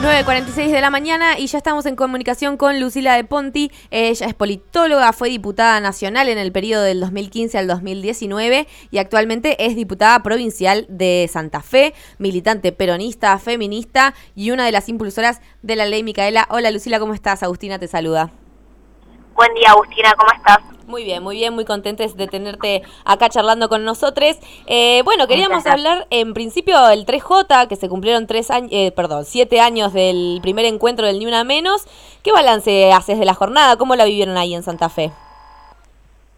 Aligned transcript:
9.46 0.00 0.70
de 0.70 0.80
la 0.80 0.88
mañana 0.88 1.38
y 1.38 1.46
ya 1.46 1.58
estamos 1.58 1.84
en 1.84 1.94
comunicación 1.94 2.56
con 2.56 2.80
Lucila 2.80 3.16
de 3.16 3.24
Ponti. 3.24 3.70
Ella 3.90 4.26
es 4.26 4.32
politóloga, 4.32 5.12
fue 5.12 5.28
diputada 5.28 5.78
nacional 5.78 6.30
en 6.30 6.38
el 6.38 6.52
periodo 6.52 6.84
del 6.84 7.00
2015 7.00 7.58
al 7.58 7.66
2019 7.66 8.66
y 8.90 8.96
actualmente 8.96 9.62
es 9.66 9.76
diputada 9.76 10.22
provincial 10.22 10.86
de 10.88 11.28
Santa 11.30 11.60
Fe, 11.60 11.92
militante 12.16 12.72
peronista, 12.72 13.38
feminista 13.38 14.14
y 14.34 14.52
una 14.52 14.64
de 14.64 14.72
las 14.72 14.88
impulsoras 14.88 15.42
de 15.60 15.76
la 15.76 15.84
ley 15.84 16.02
Micaela. 16.02 16.48
Hola 16.48 16.70
Lucila, 16.70 16.98
¿cómo 16.98 17.12
estás? 17.12 17.42
Agustina 17.42 17.78
te 17.78 17.86
saluda. 17.86 18.30
Buen 19.34 19.52
día 19.52 19.68
Agustina, 19.68 20.14
¿cómo 20.16 20.32
estás? 20.34 20.79
Muy 20.90 21.04
bien, 21.04 21.22
muy 21.22 21.36
bien, 21.36 21.54
muy 21.54 21.64
contentes 21.64 22.16
de 22.16 22.26
tenerte 22.26 22.82
acá 23.04 23.28
charlando 23.28 23.68
con 23.68 23.84
nosotros. 23.84 24.36
Eh, 24.66 25.02
bueno, 25.04 25.28
queríamos 25.28 25.64
hablar 25.64 26.08
en 26.10 26.34
principio 26.34 26.84
del 26.86 27.06
3J, 27.06 27.68
que 27.68 27.76
se 27.76 27.88
cumplieron 27.88 28.26
tres 28.26 28.50
años, 28.50 28.70
eh, 28.72 28.90
perdón, 28.90 29.24
siete 29.24 29.60
años 29.60 29.92
del 29.92 30.40
primer 30.42 30.64
encuentro 30.64 31.06
del 31.06 31.20
Ni 31.20 31.26
Una 31.26 31.44
Menos. 31.44 31.86
¿Qué 32.24 32.32
balance 32.32 32.92
haces 32.92 33.20
de 33.20 33.24
la 33.24 33.34
jornada? 33.34 33.76
¿Cómo 33.76 33.94
la 33.94 34.04
vivieron 34.04 34.36
ahí 34.36 34.52
en 34.52 34.64
Santa 34.64 34.88
Fe? 34.88 35.12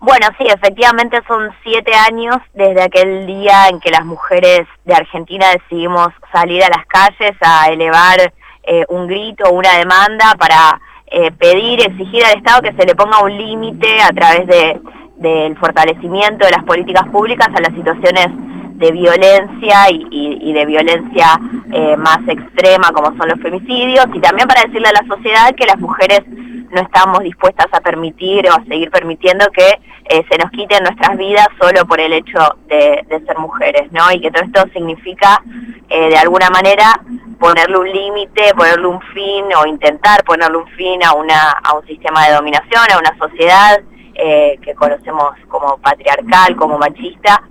Bueno, 0.00 0.26
sí, 0.36 0.44
efectivamente 0.46 1.22
son 1.26 1.50
siete 1.62 1.94
años 1.94 2.36
desde 2.52 2.82
aquel 2.82 3.26
día 3.26 3.68
en 3.70 3.80
que 3.80 3.90
las 3.90 4.04
mujeres 4.04 4.68
de 4.84 4.92
Argentina 4.92 5.46
decidimos 5.50 6.08
salir 6.30 6.62
a 6.62 6.68
las 6.68 6.84
calles 6.88 7.34
a 7.40 7.68
elevar 7.68 8.34
eh, 8.64 8.84
un 8.90 9.06
grito, 9.06 9.50
una 9.50 9.78
demanda 9.78 10.34
para 10.38 10.78
eh, 11.14 11.30
pedir, 11.32 11.78
exigir 11.82 12.24
al 12.24 12.38
Estado 12.38 12.62
que 12.62 12.72
se 12.72 12.86
le 12.86 12.94
ponga 12.94 13.22
un 13.22 13.36
límite 13.36 14.00
a 14.00 14.08
través 14.14 14.46
de, 14.46 14.80
del 15.16 15.54
fortalecimiento 15.58 16.46
de 16.46 16.52
las 16.52 16.64
políticas 16.64 17.06
públicas 17.10 17.48
a 17.54 17.60
las 17.60 17.74
situaciones 17.74 18.28
de 18.76 18.90
violencia 18.92 19.90
y, 19.90 20.52
de 20.54 20.64
violencia 20.64 21.38
eh, 21.70 21.96
más 21.98 22.26
extrema 22.26 22.90
como 22.92 23.14
son 23.18 23.28
los 23.28 23.40
femicidios 23.40 24.06
y 24.14 24.20
también 24.20 24.48
para 24.48 24.62
decirle 24.62 24.88
a 24.88 25.02
la 25.02 25.06
sociedad 25.06 25.54
que 25.54 25.66
las 25.66 25.78
mujeres 25.78 26.22
no 26.26 26.80
estamos 26.80 27.22
dispuestas 27.22 27.66
a 27.72 27.80
permitir 27.80 28.48
o 28.48 28.54
a 28.54 28.64
seguir 28.64 28.90
permitiendo 28.90 29.44
que 29.54 29.68
eh, 30.08 30.24
se 30.30 30.38
nos 30.38 30.50
quiten 30.50 30.82
nuestras 30.82 31.18
vidas 31.18 31.48
solo 31.60 31.84
por 31.86 32.00
el 32.00 32.14
hecho 32.14 32.56
de, 32.68 33.04
ser 33.08 33.38
mujeres, 33.38 33.92
¿no? 33.92 34.10
Y 34.12 34.20
que 34.20 34.30
todo 34.30 34.44
esto 34.44 34.64
significa 34.72 35.42
de 35.88 36.16
alguna 36.16 36.48
manera 36.48 37.02
ponerle 37.42 37.76
un 37.76 37.90
límite, 37.90 38.54
ponerle 38.54 38.86
un 38.86 39.00
fin 39.12 39.44
o 39.60 39.66
intentar 39.66 40.22
ponerle 40.22 40.58
un 40.58 40.68
fin 40.76 41.02
a, 41.02 41.12
una, 41.14 41.50
a 41.50 41.74
un 41.74 41.84
sistema 41.88 42.24
de 42.24 42.34
dominación, 42.34 42.84
a 42.92 42.98
una 42.98 43.18
sociedad 43.18 43.82
eh, 44.14 44.56
que 44.62 44.72
conocemos 44.76 45.32
como 45.48 45.76
patriarcal, 45.78 46.54
como 46.54 46.78
machista 46.78 47.42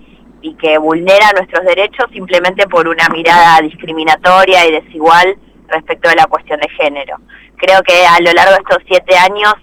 y 0.42 0.56
que 0.56 0.78
vulnera 0.78 1.34
nuestros 1.36 1.66
derechos 1.66 2.06
simplemente 2.14 2.68
por 2.68 2.88
una 2.88 3.10
mirada 3.10 3.60
discriminatoria 3.60 4.66
y 4.66 4.72
desigual 4.72 5.36
respecto 5.68 6.08
de 6.08 6.16
la 6.16 6.26
cuestión 6.28 6.62
de 6.62 6.70
género. 6.70 7.18
Creo 7.58 7.82
que 7.84 8.06
a 8.06 8.22
lo 8.22 8.32
largo 8.32 8.54
de 8.54 8.62
estos 8.62 8.84
siete 8.88 9.18
años, 9.18 9.54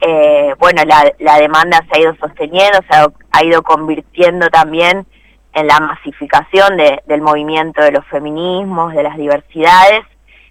eh, 0.00 0.54
bueno, 0.58 0.84
la, 0.86 1.12
la, 1.18 1.38
demanda 1.38 1.84
se 1.90 1.98
ha 1.98 2.02
ido 2.02 2.16
sosteniendo, 2.16 2.78
se 2.90 2.96
ha, 2.96 3.08
ha 3.30 3.44
ido 3.44 3.62
convirtiendo 3.62 4.48
también 4.48 5.06
en 5.56 5.66
la 5.66 5.80
masificación 5.80 6.76
del 6.76 7.22
movimiento 7.22 7.82
de 7.82 7.90
los 7.90 8.04
feminismos, 8.06 8.92
de 8.92 9.02
las 9.02 9.16
diversidades. 9.16 10.04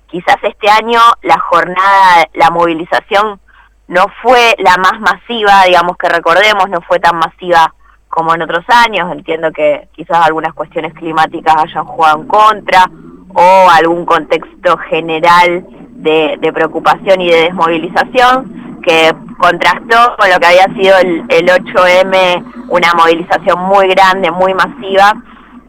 Quizás 0.07 0.37
este 0.41 0.67
año 0.67 0.99
la 1.21 1.37
jornada, 1.37 2.27
la 2.33 2.49
movilización 2.49 3.39
no 3.87 4.07
fue 4.23 4.55
la 4.57 4.77
más 4.77 4.99
masiva, 4.99 5.63
digamos 5.65 5.95
que 5.97 6.09
recordemos, 6.09 6.67
no 6.69 6.81
fue 6.81 6.99
tan 6.99 7.17
masiva 7.17 7.71
como 8.09 8.33
en 8.33 8.41
otros 8.41 8.65
años. 8.67 9.11
Entiendo 9.11 9.51
que 9.51 9.87
quizás 9.95 10.25
algunas 10.25 10.55
cuestiones 10.55 10.91
climáticas 10.95 11.55
hayan 11.55 11.85
jugado 11.85 12.21
en 12.21 12.27
contra 12.27 12.89
o 13.35 13.69
algún 13.69 14.05
contexto 14.07 14.75
general 14.89 15.67
de, 15.91 16.35
de 16.39 16.51
preocupación 16.51 17.21
y 17.21 17.29
de 17.29 17.41
desmovilización 17.43 18.81
que 18.81 19.13
contrastó 19.37 20.15
con 20.17 20.29
lo 20.29 20.39
que 20.39 20.45
había 20.47 20.65
sido 20.75 20.97
el, 20.97 21.23
el 21.29 21.47
8M, 21.47 22.67
una 22.69 22.93
movilización 22.93 23.59
muy 23.59 23.87
grande, 23.87 24.31
muy 24.31 24.53
masiva. 24.53 25.13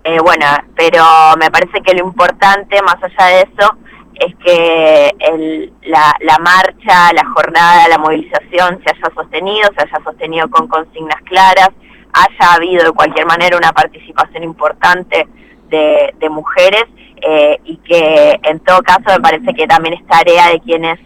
Eh, 0.04 0.18
bueno, 0.20 0.46
pero 0.76 1.02
me 1.38 1.50
parece 1.50 1.80
que 1.82 1.94
lo 1.94 2.06
importante, 2.06 2.80
más 2.82 2.96
allá 3.02 3.26
de 3.26 3.40
eso, 3.40 3.76
es 4.14 4.34
que 4.36 5.14
el, 5.18 5.72
la, 5.82 6.14
la 6.20 6.38
marcha, 6.38 7.12
la 7.12 7.24
jornada, 7.34 7.88
la 7.88 7.98
movilización 7.98 8.80
se 8.84 8.90
haya 8.90 9.14
sostenido, 9.14 9.68
se 9.76 9.82
haya 9.82 10.04
sostenido 10.04 10.48
con 10.48 10.68
consignas 10.68 11.20
claras, 11.22 11.70
haya 12.12 12.54
habido 12.54 12.84
de 12.84 12.92
cualquier 12.92 13.26
manera 13.26 13.58
una 13.58 13.72
participación 13.72 14.44
importante 14.44 15.28
de, 15.68 16.14
de 16.18 16.28
mujeres 16.30 16.84
eh, 17.20 17.58
y 17.64 17.76
que 17.78 18.38
en 18.42 18.60
todo 18.60 18.80
caso 18.82 19.04
me 19.08 19.20
parece 19.20 19.52
que 19.54 19.66
también 19.66 19.94
es 19.94 20.06
tarea 20.06 20.48
de 20.50 20.60
quienes 20.60 20.98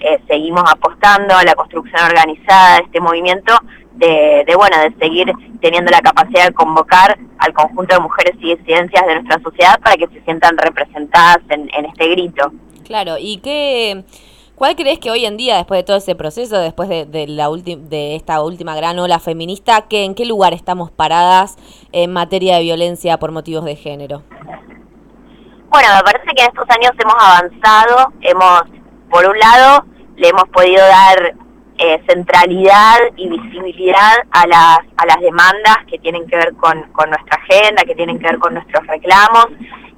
eh, 0.00 0.20
seguimos 0.28 0.62
apostando 0.70 1.34
a 1.34 1.44
la 1.44 1.54
construcción 1.54 2.02
organizada 2.04 2.76
de 2.76 2.82
este 2.84 3.00
movimiento, 3.00 3.52
de, 3.98 4.54
bueno, 4.56 4.76
de 4.78 4.94
seguir 4.98 5.32
teniendo 5.60 5.90
la 5.90 6.00
capacidad 6.00 6.46
de 6.46 6.54
convocar 6.54 7.18
al 7.38 7.52
conjunto 7.52 7.96
de 7.96 8.00
mujeres 8.00 8.36
y 8.40 8.54
disidencias 8.54 9.06
de 9.06 9.14
nuestra 9.14 9.40
sociedad 9.42 9.80
para 9.80 9.96
que 9.96 10.06
se 10.08 10.20
sientan 10.22 10.56
representadas 10.56 11.38
en, 11.48 11.84
este 11.84 12.08
grito. 12.08 12.52
Claro, 12.84 13.16
¿y 13.18 13.38
qué, 13.38 14.04
cuál 14.54 14.76
crees 14.76 15.00
que 15.00 15.10
hoy 15.10 15.26
en 15.26 15.36
día, 15.36 15.56
después 15.56 15.78
de 15.78 15.84
todo 15.84 15.96
ese 15.96 16.14
proceso, 16.14 16.58
después 16.58 16.88
de, 16.88 17.26
la 17.26 17.48
de 17.50 18.14
esta 18.14 18.40
última 18.42 18.76
gran 18.76 18.98
ola 18.98 19.18
feminista, 19.18 19.88
que, 19.88 20.04
en 20.04 20.14
qué 20.14 20.24
lugar 20.24 20.54
estamos 20.54 20.90
paradas 20.92 21.56
en 21.90 22.12
materia 22.12 22.56
de 22.56 22.62
violencia 22.62 23.18
por 23.18 23.32
motivos 23.32 23.64
de 23.64 23.74
género? 23.74 24.22
Bueno, 25.70 25.88
me 25.96 26.02
parece 26.02 26.34
que 26.34 26.42
en 26.42 26.48
estos 26.48 26.64
años 26.70 26.92
hemos 26.98 27.14
avanzado, 27.18 28.12
hemos 28.22 28.77
por 29.10 29.26
un 29.26 29.38
lado, 29.38 29.84
le 30.16 30.28
hemos 30.28 30.48
podido 30.48 30.84
dar 30.86 31.34
eh, 31.78 32.02
centralidad 32.08 32.98
y 33.16 33.28
visibilidad 33.28 34.14
a 34.32 34.46
las, 34.46 34.78
a 34.96 35.06
las 35.06 35.20
demandas 35.20 35.78
que 35.88 35.98
tienen 35.98 36.26
que 36.26 36.36
ver 36.36 36.54
con, 36.54 36.82
con 36.92 37.08
nuestra 37.10 37.40
agenda, 37.40 37.84
que 37.84 37.94
tienen 37.94 38.18
que 38.18 38.26
ver 38.26 38.38
con 38.38 38.54
nuestros 38.54 38.86
reclamos 38.86 39.46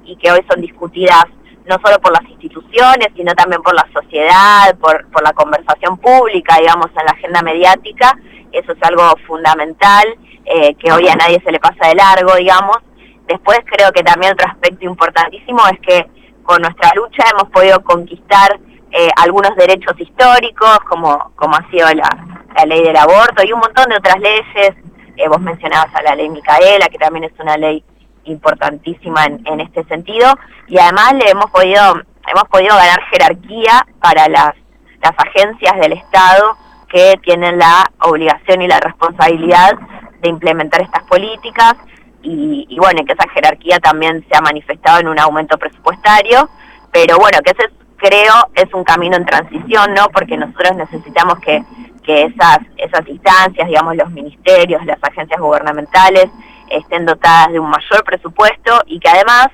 y 0.05 0.15
que 0.17 0.31
hoy 0.31 0.45
son 0.49 0.61
discutidas 0.61 1.25
no 1.65 1.77
solo 1.83 1.99
por 1.99 2.11
las 2.11 2.29
instituciones, 2.29 3.07
sino 3.15 3.33
también 3.33 3.61
por 3.61 3.73
la 3.73 3.87
sociedad, 3.93 4.75
por, 4.79 5.09
por 5.11 5.23
la 5.23 5.33
conversación 5.33 5.97
pública, 5.97 6.57
digamos, 6.59 6.87
en 6.89 7.05
la 7.05 7.11
agenda 7.11 7.41
mediática. 7.41 8.17
Eso 8.51 8.73
es 8.73 8.83
algo 8.83 9.03
fundamental, 9.27 10.05
eh, 10.45 10.75
que 10.75 10.91
hoy 10.91 11.07
a 11.07 11.15
nadie 11.15 11.41
se 11.43 11.51
le 11.51 11.59
pasa 11.59 11.87
de 11.87 11.95
largo, 11.95 12.35
digamos. 12.35 12.77
Después 13.27 13.59
creo 13.65 13.91
que 13.91 14.03
también 14.03 14.33
otro 14.33 14.47
aspecto 14.47 14.85
importantísimo 14.85 15.61
es 15.67 15.79
que 15.79 16.05
con 16.43 16.61
nuestra 16.61 16.91
lucha 16.95 17.23
hemos 17.31 17.49
podido 17.51 17.81
conquistar 17.83 18.59
eh, 18.91 19.09
algunos 19.17 19.55
derechos 19.55 19.99
históricos, 19.99 20.79
como, 20.89 21.31
como 21.35 21.55
ha 21.55 21.69
sido 21.69 21.87
la, 21.93 22.09
la, 22.55 22.65
ley 22.65 22.83
del 22.83 22.97
aborto 22.97 23.43
y 23.45 23.53
un 23.53 23.59
montón 23.59 23.89
de 23.89 23.97
otras 23.97 24.19
leyes. 24.19 24.75
Eh, 25.17 25.27
vos 25.27 25.39
mencionabas 25.39 25.93
a 25.95 26.01
la 26.01 26.15
ley 26.15 26.29
Micaela, 26.29 26.87
que 26.87 26.97
también 26.97 27.25
es 27.25 27.39
una 27.39 27.57
ley 27.57 27.83
importantísima 28.25 29.25
en, 29.25 29.41
en 29.47 29.61
este 29.61 29.83
sentido. 29.85 30.33
Y 30.67 30.77
además 30.77 31.13
le 31.13 31.29
hemos 31.29 31.49
podido, 31.51 32.01
hemos 32.27 32.43
podido 32.49 32.75
ganar 32.75 33.01
jerarquía 33.11 33.85
para 34.01 34.27
las, 34.27 34.55
las 35.01 35.13
agencias 35.17 35.79
del 35.79 35.93
Estado 35.93 36.57
que 36.89 37.17
tienen 37.23 37.57
la 37.57 37.89
obligación 37.99 38.61
y 38.61 38.67
la 38.67 38.79
responsabilidad 38.79 39.79
de 40.21 40.29
implementar 40.29 40.81
estas 40.81 41.03
políticas 41.03 41.75
y, 42.21 42.67
y, 42.69 42.77
bueno, 42.77 43.03
que 43.05 43.13
esa 43.13 43.27
jerarquía 43.29 43.79
también 43.79 44.23
se 44.29 44.37
ha 44.37 44.41
manifestado 44.41 44.99
en 44.99 45.07
un 45.07 45.17
aumento 45.17 45.57
presupuestario, 45.57 46.49
pero 46.91 47.17
bueno, 47.17 47.39
que 47.43 47.51
ese 47.51 47.71
creo 48.01 48.33
es 48.55 48.73
un 48.73 48.83
camino 48.83 49.15
en 49.15 49.25
transición, 49.25 49.93
¿no? 49.93 50.09
Porque 50.09 50.35
nosotros 50.35 50.75
necesitamos 50.75 51.39
que, 51.39 51.63
que 52.03 52.23
esas, 52.23 52.59
esas 52.77 53.07
instancias, 53.07 53.67
digamos, 53.67 53.95
los 53.95 54.09
ministerios, 54.11 54.83
las 54.85 54.97
agencias 55.03 55.39
gubernamentales, 55.39 56.25
estén 56.69 57.05
dotadas 57.05 57.51
de 57.51 57.59
un 57.59 57.69
mayor 57.69 58.03
presupuesto 58.03 58.81
y 58.85 58.99
que 58.99 59.09
además 59.09 59.49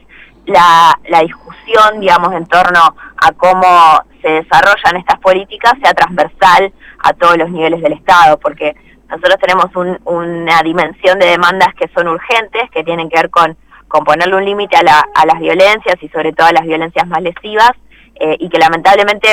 la, 0.46 0.98
la 1.10 1.22
discusión, 1.22 2.00
digamos, 2.00 2.34
en 2.34 2.46
torno 2.46 2.96
a 3.18 3.32
cómo 3.34 4.02
se 4.22 4.30
desarrollan 4.30 4.98
estas 4.98 5.20
políticas 5.20 5.74
sea 5.82 5.94
transversal 5.94 6.72
a 7.04 7.14
todos 7.14 7.38
los 7.38 7.50
niveles 7.50 7.82
del 7.82 7.94
Estado, 7.94 8.40
porque 8.40 8.76
nosotros 9.10 9.38
tenemos 9.42 9.76
un, 9.76 10.00
una 10.06 10.62
dimensión 10.64 11.20
de 11.20 11.28
demandas 11.28 11.74
que 11.76 11.90
son 11.90 12.08
urgentes, 12.08 12.70
que 12.72 12.84
tienen 12.84 13.10
que 13.10 13.18
ver 13.18 13.30
con, 13.30 13.58
con 13.88 14.04
ponerle 14.04 14.36
un 14.36 14.46
límite 14.46 14.78
a, 14.78 14.84
la, 14.84 15.06
a 15.14 15.26
las 15.26 15.40
violencias 15.40 15.96
y 16.02 16.08
sobre 16.10 16.34
todo 16.34 16.48
a 16.48 16.54
las 16.54 16.64
violencias 16.64 17.08
más 17.08 17.22
lesivas, 17.22 17.72
eh, 18.20 18.38
y 18.40 18.50
que 18.50 18.58
lamentablemente 18.58 19.28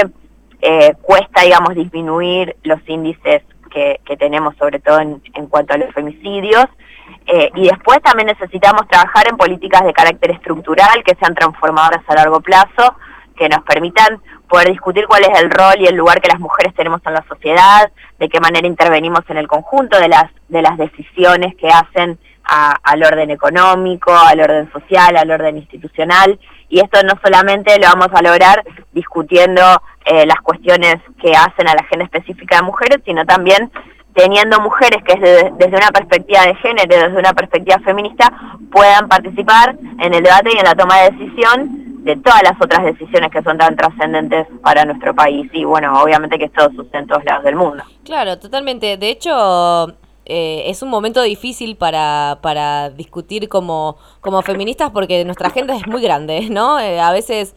eh, 0.60 0.94
cuesta, 1.02 1.42
digamos, 1.42 1.74
disminuir 1.74 2.56
los 2.62 2.80
índices 2.88 3.42
que, 3.70 4.16
tenemos, 4.16 4.54
sobre 4.56 4.78
todo 4.78 5.00
en, 5.00 5.20
en, 5.34 5.46
cuanto 5.48 5.74
a 5.74 5.76
los 5.76 5.92
femicidios. 5.92 6.66
Eh, 7.26 7.50
y 7.56 7.68
después 7.68 8.00
también 8.02 8.28
necesitamos 8.28 8.86
trabajar 8.88 9.28
en 9.28 9.36
políticas 9.36 9.84
de 9.84 9.92
carácter 9.92 10.30
estructural 10.30 11.02
que 11.04 11.16
sean 11.16 11.34
transformadoras 11.34 12.02
a 12.06 12.14
largo 12.14 12.40
plazo, 12.40 12.96
que 13.36 13.48
nos 13.48 13.62
permitan 13.64 14.20
poder 14.48 14.68
discutir 14.68 15.06
cuál 15.06 15.24
es 15.24 15.40
el 15.40 15.50
rol 15.50 15.74
y 15.80 15.86
el 15.86 15.96
lugar 15.96 16.20
que 16.20 16.28
las 16.28 16.38
mujeres 16.38 16.72
tenemos 16.74 17.00
en 17.04 17.14
la 17.14 17.24
sociedad, 17.28 17.90
de 18.18 18.28
qué 18.28 18.40
manera 18.40 18.66
intervenimos 18.66 19.20
en 19.28 19.38
el 19.38 19.48
conjunto 19.48 19.98
de 19.98 20.08
las, 20.08 20.30
de 20.48 20.62
las 20.62 20.76
decisiones 20.76 21.56
que 21.56 21.68
hacen 21.68 22.18
al 22.44 23.02
orden 23.02 23.30
económico, 23.30 24.12
al 24.12 24.40
orden 24.40 24.70
social, 24.72 25.16
al 25.16 25.30
orden 25.30 25.58
institucional, 25.58 26.38
y 26.68 26.80
esto 26.80 27.02
no 27.02 27.12
solamente 27.22 27.78
lo 27.78 27.86
vamos 27.88 28.08
a 28.12 28.22
lograr 28.22 28.64
discutiendo 28.92 29.62
eh, 30.04 30.26
las 30.26 30.40
cuestiones 30.42 30.96
que 31.20 31.32
hacen 31.32 31.68
a 31.68 31.74
la 31.74 31.82
agenda 31.82 32.04
específica 32.04 32.56
de 32.56 32.62
mujeres, 32.62 32.98
sino 33.04 33.24
también 33.24 33.70
teniendo 34.14 34.60
mujeres 34.60 35.02
que 35.04 35.16
desde, 35.16 35.76
una 35.76 35.90
perspectiva 35.90 36.42
de 36.42 36.54
género, 36.56 36.88
desde 36.88 37.18
una 37.18 37.32
perspectiva 37.32 37.78
feminista, 37.80 38.32
puedan 38.70 39.08
participar 39.08 39.76
en 39.98 40.14
el 40.14 40.22
debate 40.22 40.50
y 40.54 40.58
en 40.58 40.64
la 40.64 40.74
toma 40.74 40.98
de 40.98 41.10
decisión 41.10 42.04
de 42.04 42.16
todas 42.16 42.42
las 42.42 42.60
otras 42.60 42.84
decisiones 42.84 43.30
que 43.30 43.42
son 43.42 43.58
tan 43.58 43.76
trascendentes 43.76 44.46
para 44.62 44.84
nuestro 44.84 45.14
país. 45.14 45.50
Y 45.52 45.64
bueno, 45.64 46.02
obviamente 46.02 46.38
que 46.38 46.44
esto 46.44 46.70
sucede 46.76 46.98
en 46.98 47.06
todos 47.06 47.24
lados 47.24 47.44
del 47.44 47.56
mundo. 47.56 47.82
Claro, 48.04 48.38
totalmente. 48.38 48.96
De 48.98 49.08
hecho, 49.08 49.94
eh, 50.26 50.64
es 50.66 50.82
un 50.82 50.90
momento 50.90 51.22
difícil 51.22 51.76
para, 51.76 52.38
para 52.42 52.90
discutir 52.90 53.48
como, 53.48 53.96
como 54.20 54.42
feministas 54.42 54.90
porque 54.90 55.24
nuestra 55.24 55.48
agenda 55.48 55.76
es 55.76 55.86
muy 55.86 56.02
grande, 56.02 56.48
¿no? 56.50 56.78
Eh, 56.78 57.00
a 57.00 57.12
veces... 57.12 57.54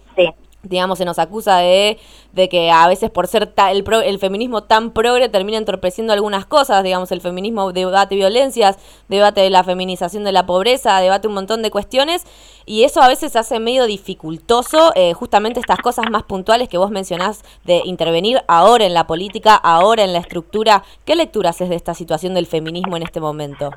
Digamos, 0.70 0.98
se 0.98 1.06
nos 1.06 1.20
acusa 1.20 1.58
de, 1.58 1.98
de 2.34 2.50
que 2.50 2.72
a 2.72 2.88
veces 2.88 3.10
por 3.10 3.28
ser 3.28 3.54
el, 3.72 3.86
el 4.04 4.20
feminismo 4.20 4.64
tan 4.64 4.92
progre 4.92 5.30
termina 5.30 5.58
entorpeciendo 5.58 6.14
algunas 6.14 6.46
cosas, 6.46 6.84
digamos, 6.84 7.12
el 7.12 7.22
feminismo 7.22 7.72
debate 7.72 8.16
violencias, 8.16 8.78
debate 9.08 9.42
de 9.42 9.50
la 9.50 9.64
feminización 9.64 10.24
de 10.24 10.32
la 10.32 10.46
pobreza, 10.46 11.00
debate 11.00 11.28
un 11.28 11.34
montón 11.34 11.62
de 11.62 11.72
cuestiones, 11.72 12.26
y 12.66 12.84
eso 12.84 13.02
a 13.02 13.08
veces 13.08 13.36
hace 13.36 13.60
medio 13.60 13.86
dificultoso 13.86 14.92
eh, 14.96 15.14
justamente 15.14 15.60
estas 15.60 15.80
cosas 15.80 16.10
más 16.10 16.24
puntuales 16.24 16.68
que 16.70 16.78
vos 16.78 16.92
mencionás 16.92 17.44
de 17.64 17.82
intervenir 17.86 18.42
ahora 18.48 18.86
en 18.86 18.94
la 18.94 19.08
política, 19.08 19.56
ahora 19.56 20.04
en 20.04 20.14
la 20.14 20.20
estructura. 20.20 20.84
¿Qué 21.06 21.16
lectura 21.16 21.52
haces 21.52 21.70
de 21.70 21.76
esta 21.76 21.94
situación 21.94 22.34
del 22.34 22.46
feminismo 22.46 22.98
en 22.98 23.04
este 23.04 23.20
momento? 23.20 23.72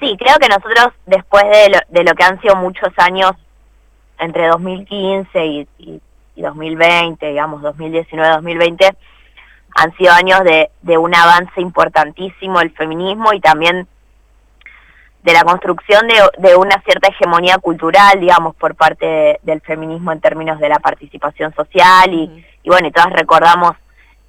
Sí, 0.00 0.16
creo 0.18 0.36
que 0.38 0.48
nosotros, 0.48 0.92
después 1.06 1.44
de 1.44 1.70
lo, 1.70 1.78
de 1.88 2.04
lo 2.04 2.14
que 2.14 2.24
han 2.24 2.40
sido 2.40 2.56
muchos 2.56 2.90
años 2.98 3.32
entre 4.24 4.48
2015 4.48 5.46
y, 5.46 5.68
y, 5.78 6.00
2020, 6.36 7.26
digamos 7.28 7.62
2019-2020, 7.62 8.96
han 9.76 9.96
sido 9.96 10.12
años 10.12 10.42
de, 10.42 10.70
de 10.82 10.98
un 10.98 11.14
avance 11.14 11.60
importantísimo 11.60 12.58
del 12.58 12.72
feminismo 12.72 13.32
y 13.32 13.40
también 13.40 13.86
de 15.22 15.32
la 15.32 15.44
construcción 15.44 16.06
de, 16.08 16.48
de, 16.48 16.56
una 16.56 16.82
cierta 16.82 17.08
hegemonía 17.08 17.58
cultural, 17.58 18.20
digamos, 18.20 18.54
por 18.56 18.74
parte 18.74 19.38
del 19.42 19.60
feminismo 19.60 20.12
en 20.12 20.20
términos 20.20 20.58
de 20.58 20.68
la 20.68 20.80
participación 20.80 21.54
social 21.54 22.12
y, 22.12 22.44
y 22.62 22.68
bueno, 22.68 22.88
y 22.88 22.90
todas 22.90 23.12
recordamos 23.12 23.72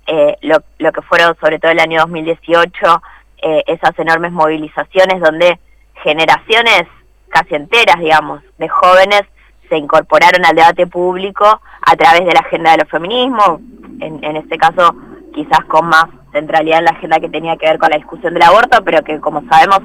eh, 0.08 0.38
lo, 0.42 0.64
lo, 0.78 0.92
que 0.92 1.02
fueron 1.02 1.36
sobre 1.42 1.60
todo 1.60 1.72
el 1.72 1.80
año 1.80 2.02
2018, 2.02 3.02
eh, 3.42 3.64
esas 3.68 3.98
enormes 3.98 4.32
movilizaciones 4.32 5.20
donde 5.20 5.60
generaciones 6.04 6.84
casi 7.30 7.56
enteras, 7.56 8.00
digamos, 8.00 8.42
de 8.58 8.70
jóvenes 8.70 9.24
se 9.70 9.78
incorporaron 9.78 10.46
al 10.46 10.56
debate 10.56 10.88
público 10.88 11.46
a 11.46 11.96
través 11.96 12.26
de 12.26 12.34
la 12.34 12.40
agenda 12.40 12.72
de 12.72 12.78
los 12.78 12.90
feminismos, 12.90 13.60
en, 14.00 14.24
en 14.24 14.36
este 14.38 14.58
caso 14.58 14.96
quizás 15.34 15.66
con 15.68 15.88
más 15.88 16.06
centralidad 16.32 16.80
en 16.80 16.86
la 16.86 16.92
agenda 16.92 17.20
que 17.20 17.30
tenía 17.30 17.58
que 17.58 17.68
ver 17.68 17.78
con 17.78 17.90
la 17.90 17.98
discusión 17.98 18.34
del 18.34 18.44
aborto, 18.44 18.84
pero 18.84 19.04
que 19.04 19.20
como 19.20 19.42
sabemos 19.50 19.80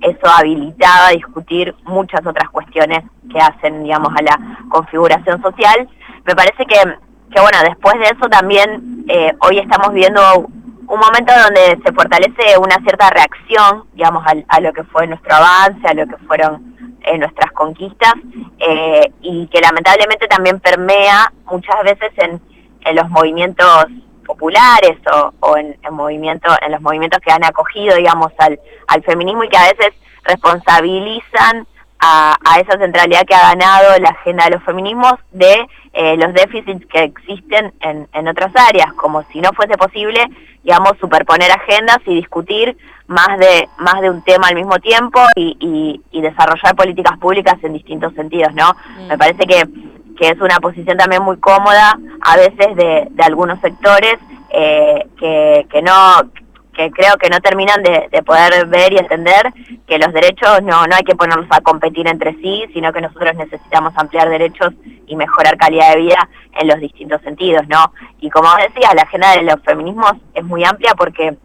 eso 0.00 0.26
habilitaba 0.26 1.08
a 1.08 1.12
discutir 1.12 1.74
muchas 1.84 2.24
otras 2.26 2.48
cuestiones 2.50 3.04
que 3.30 3.38
hacen, 3.38 3.82
digamos, 3.82 4.12
a 4.16 4.22
la 4.22 4.38
configuración 4.68 5.40
social. 5.42 5.88
Me 6.24 6.34
parece 6.34 6.64
que, 6.64 6.76
que 7.30 7.40
bueno, 7.40 7.58
después 7.64 7.94
de 7.98 8.06
eso 8.06 8.28
también 8.30 9.04
eh, 9.08 9.34
hoy 9.40 9.58
estamos 9.58 9.92
viviendo 9.92 10.20
un 10.38 10.98
momento 10.98 11.32
donde 11.44 11.78
se 11.84 11.92
fortalece 11.92 12.58
una 12.58 12.76
cierta 12.78 13.10
reacción, 13.10 13.84
digamos, 13.94 14.24
a, 14.26 14.32
a 14.48 14.60
lo 14.60 14.72
que 14.72 14.84
fue 14.84 15.06
nuestro 15.06 15.34
avance, 15.34 15.86
a 15.86 15.94
lo 15.94 16.06
que 16.06 16.16
fueron 16.26 16.69
en 17.02 17.20
nuestras 17.20 17.52
conquistas 17.52 18.14
eh, 18.58 19.12
y 19.22 19.46
que 19.48 19.60
lamentablemente 19.60 20.26
también 20.26 20.60
permea 20.60 21.32
muchas 21.46 21.82
veces 21.84 22.10
en, 22.16 22.40
en 22.84 22.96
los 22.96 23.08
movimientos 23.10 23.86
populares 24.26 24.96
o, 25.12 25.32
o 25.40 25.56
en, 25.56 25.76
en, 25.82 25.94
movimiento, 25.94 26.48
en 26.62 26.72
los 26.72 26.80
movimientos 26.80 27.20
que 27.20 27.32
han 27.32 27.44
acogido, 27.44 27.96
digamos, 27.96 28.32
al, 28.38 28.58
al 28.86 29.02
feminismo 29.02 29.44
y 29.44 29.48
que 29.48 29.56
a 29.56 29.72
veces 29.72 29.92
responsabilizan 30.24 31.66
a, 32.00 32.36
a, 32.44 32.60
esa 32.60 32.78
centralidad 32.78 33.26
que 33.26 33.34
ha 33.34 33.54
ganado 33.54 33.98
la 34.00 34.10
agenda 34.10 34.44
de 34.44 34.52
los 34.52 34.62
feminismos 34.64 35.14
de 35.32 35.66
eh, 35.92 36.16
los 36.16 36.32
déficits 36.32 36.86
que 36.86 37.04
existen 37.04 37.72
en, 37.80 38.08
en 38.12 38.28
otras 38.28 38.52
áreas, 38.56 38.92
como 38.94 39.22
si 39.24 39.40
no 39.40 39.52
fuese 39.52 39.76
posible, 39.76 40.26
digamos, 40.62 40.92
superponer 41.00 41.50
agendas 41.50 41.98
y 42.06 42.14
discutir 42.14 42.76
más 43.06 43.38
de, 43.38 43.68
más 43.78 44.00
de 44.00 44.10
un 44.10 44.22
tema 44.22 44.48
al 44.48 44.54
mismo 44.54 44.78
tiempo 44.78 45.20
y, 45.34 45.56
y, 45.60 46.00
y 46.16 46.22
desarrollar 46.22 46.76
políticas 46.76 47.18
públicas 47.18 47.56
en 47.62 47.72
distintos 47.72 48.14
sentidos, 48.14 48.54
¿no? 48.54 48.76
Mm. 48.98 49.08
Me 49.08 49.18
parece 49.18 49.46
que, 49.46 49.64
que 50.16 50.28
es 50.28 50.40
una 50.40 50.60
posición 50.60 50.96
también 50.96 51.22
muy 51.22 51.38
cómoda 51.38 51.98
a 52.20 52.36
veces 52.36 52.76
de, 52.76 53.08
de 53.10 53.22
algunos 53.24 53.60
sectores 53.60 54.16
eh, 54.50 55.06
que, 55.18 55.66
que 55.70 55.82
no 55.82 55.92
que 56.72 56.90
creo 56.90 57.16
que 57.16 57.28
no 57.28 57.40
terminan 57.40 57.82
de, 57.82 58.08
de, 58.10 58.22
poder 58.22 58.66
ver 58.66 58.92
y 58.92 58.98
entender 58.98 59.52
que 59.86 59.98
los 59.98 60.12
derechos 60.12 60.62
no, 60.62 60.86
no 60.86 60.96
hay 60.96 61.02
que 61.02 61.16
ponerlos 61.16 61.46
a 61.50 61.60
competir 61.60 62.06
entre 62.06 62.34
sí, 62.34 62.64
sino 62.72 62.92
que 62.92 63.00
nosotros 63.00 63.34
necesitamos 63.36 63.92
ampliar 63.96 64.28
derechos 64.28 64.72
y 65.06 65.16
mejorar 65.16 65.56
calidad 65.56 65.94
de 65.94 66.00
vida 66.00 66.28
en 66.58 66.68
los 66.68 66.78
distintos 66.80 67.20
sentidos, 67.22 67.66
¿no? 67.68 67.92
Y 68.20 68.30
como 68.30 68.48
decía, 68.56 68.94
la 68.94 69.02
agenda 69.02 69.32
de 69.32 69.42
los 69.42 69.60
feminismos 69.64 70.12
es 70.34 70.44
muy 70.44 70.64
amplia 70.64 70.94
porque 70.96 71.36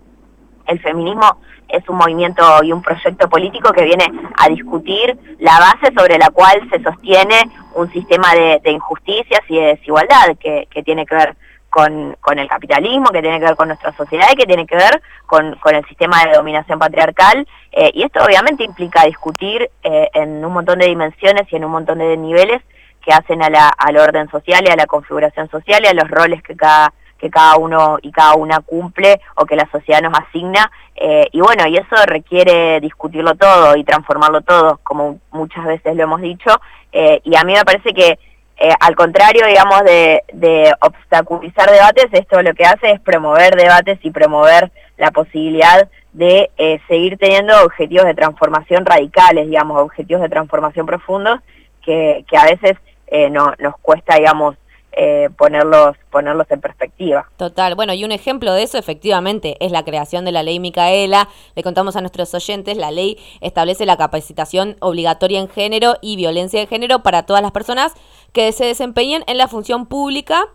el 0.67 0.79
feminismo 0.79 1.39
es 1.67 1.87
un 1.89 1.97
movimiento 1.97 2.43
y 2.63 2.71
un 2.71 2.81
proyecto 2.81 3.27
político 3.27 3.71
que 3.73 3.85
viene 3.85 4.05
a 4.37 4.49
discutir 4.49 5.17
la 5.39 5.59
base 5.59 5.93
sobre 5.97 6.17
la 6.17 6.29
cual 6.29 6.61
se 6.69 6.81
sostiene 6.81 7.49
un 7.73 7.91
sistema 7.91 8.33
de, 8.33 8.61
de 8.63 8.71
injusticias 8.71 9.41
y 9.49 9.55
de 9.55 9.67
desigualdad 9.67 10.37
que, 10.39 10.67
que 10.69 10.83
tiene 10.83 11.05
que 11.05 11.15
ver 11.15 11.35
con, 11.75 12.15
con, 12.21 12.39
el 12.39 12.47
capitalismo, 12.47 13.09
que 13.09 13.21
tiene 13.21 13.37
que 13.37 13.47
ver 13.47 13.57
con 13.57 13.67
nuestra 13.67 13.91
sociedad 13.97 14.27
y 14.31 14.37
que 14.37 14.45
tiene 14.45 14.65
que 14.65 14.77
ver 14.77 15.01
con, 15.25 15.55
con 15.55 15.75
el 15.75 15.85
sistema 15.87 16.23
de 16.23 16.37
dominación 16.37 16.79
patriarcal. 16.79 17.45
Eh, 17.73 17.91
y 17.93 18.03
esto 18.03 18.23
obviamente 18.23 18.63
implica 18.63 19.03
discutir 19.03 19.69
eh, 19.83 20.09
en 20.13 20.45
un 20.45 20.53
montón 20.53 20.79
de 20.79 20.85
dimensiones 20.85 21.51
y 21.51 21.57
en 21.57 21.65
un 21.65 21.71
montón 21.71 21.97
de 21.97 22.15
niveles 22.15 22.61
que 23.03 23.11
hacen 23.11 23.43
a 23.43 23.49
la, 23.49 23.67
al 23.67 23.97
orden 23.97 24.29
social 24.29 24.63
y 24.65 24.71
a 24.71 24.77
la 24.77 24.85
configuración 24.85 25.49
social 25.49 25.83
y 25.83 25.87
a 25.87 25.93
los 25.93 26.09
roles 26.09 26.41
que 26.43 26.55
cada 26.55 26.93
que 27.17 27.29
cada 27.29 27.57
uno 27.57 27.97
y 28.01 28.11
cada 28.11 28.35
una 28.35 28.59
cumple 28.59 29.19
o 29.35 29.45
que 29.45 29.55
la 29.57 29.69
sociedad 29.69 30.01
nos 30.01 30.17
asigna. 30.17 30.71
Eh, 30.95 31.27
y 31.33 31.41
bueno, 31.41 31.67
y 31.67 31.75
eso 31.75 31.95
requiere 32.05 32.79
discutirlo 32.79 33.35
todo 33.35 33.75
y 33.75 33.83
transformarlo 33.83 34.41
todo, 34.41 34.79
como 34.83 35.19
muchas 35.31 35.65
veces 35.65 35.95
lo 35.95 36.03
hemos 36.03 36.21
dicho. 36.21 36.51
Eh, 36.91 37.21
y 37.23 37.35
a 37.35 37.43
mí 37.43 37.53
me 37.53 37.65
parece 37.65 37.93
que, 37.93 38.17
eh, 38.57 38.73
al 38.79 38.95
contrario, 38.95 39.45
digamos, 39.47 39.83
de, 39.83 40.23
de 40.31 40.73
obstaculizar 40.79 41.69
debates, 41.69 42.07
esto 42.13 42.41
lo 42.41 42.53
que 42.53 42.65
hace 42.65 42.91
es 42.91 43.01
promover 43.01 43.55
debates 43.55 43.99
y 44.03 44.11
promover 44.11 44.71
la 44.97 45.11
posibilidad 45.11 45.89
de 46.13 46.49
eh, 46.57 46.79
seguir 46.87 47.17
teniendo 47.17 47.53
objetivos 47.63 48.05
de 48.05 48.13
transformación 48.13 48.85
radicales, 48.85 49.47
digamos, 49.47 49.81
objetivos 49.81 50.21
de 50.21 50.29
transformación 50.29 50.85
profundos 50.85 51.41
que, 51.83 52.23
que 52.29 52.37
a 52.37 52.45
veces 52.45 52.77
eh, 53.07 53.29
no, 53.29 53.53
nos 53.59 53.77
cuesta, 53.79 54.15
digamos, 54.15 54.55
eh, 54.97 55.29
ponerlos, 55.37 55.97
ponerlos 56.09 56.49
en 56.49 56.61
perspectiva. 56.61 57.29
Total, 57.37 57.75
bueno, 57.75 57.93
y 57.93 58.05
un 58.05 58.11
ejemplo 58.11 58.53
de 58.53 58.63
eso 58.63 58.77
efectivamente 58.77 59.57
es 59.59 59.71
la 59.71 59.83
creación 59.83 60.23
de 60.23 60.31
la 60.31 60.41
ley 60.41 60.59
Micaela. 60.59 61.27
Le 61.55 61.63
contamos 61.63 61.95
a 61.95 62.01
nuestros 62.01 62.33
oyentes, 62.33 62.77
la 62.77 62.91
ley 62.91 63.17
establece 63.41 63.85
la 63.85 63.97
capacitación 63.97 64.77
obligatoria 64.79 65.39
en 65.39 65.49
género 65.49 65.95
y 66.01 66.15
violencia 66.15 66.59
de 66.59 66.67
género 66.67 67.03
para 67.03 67.23
todas 67.23 67.41
las 67.41 67.51
personas 67.51 67.93
que 68.31 68.51
se 68.53 68.65
desempeñen 68.65 69.23
en 69.27 69.37
la 69.37 69.49
función 69.49 69.85
pública 69.85 70.47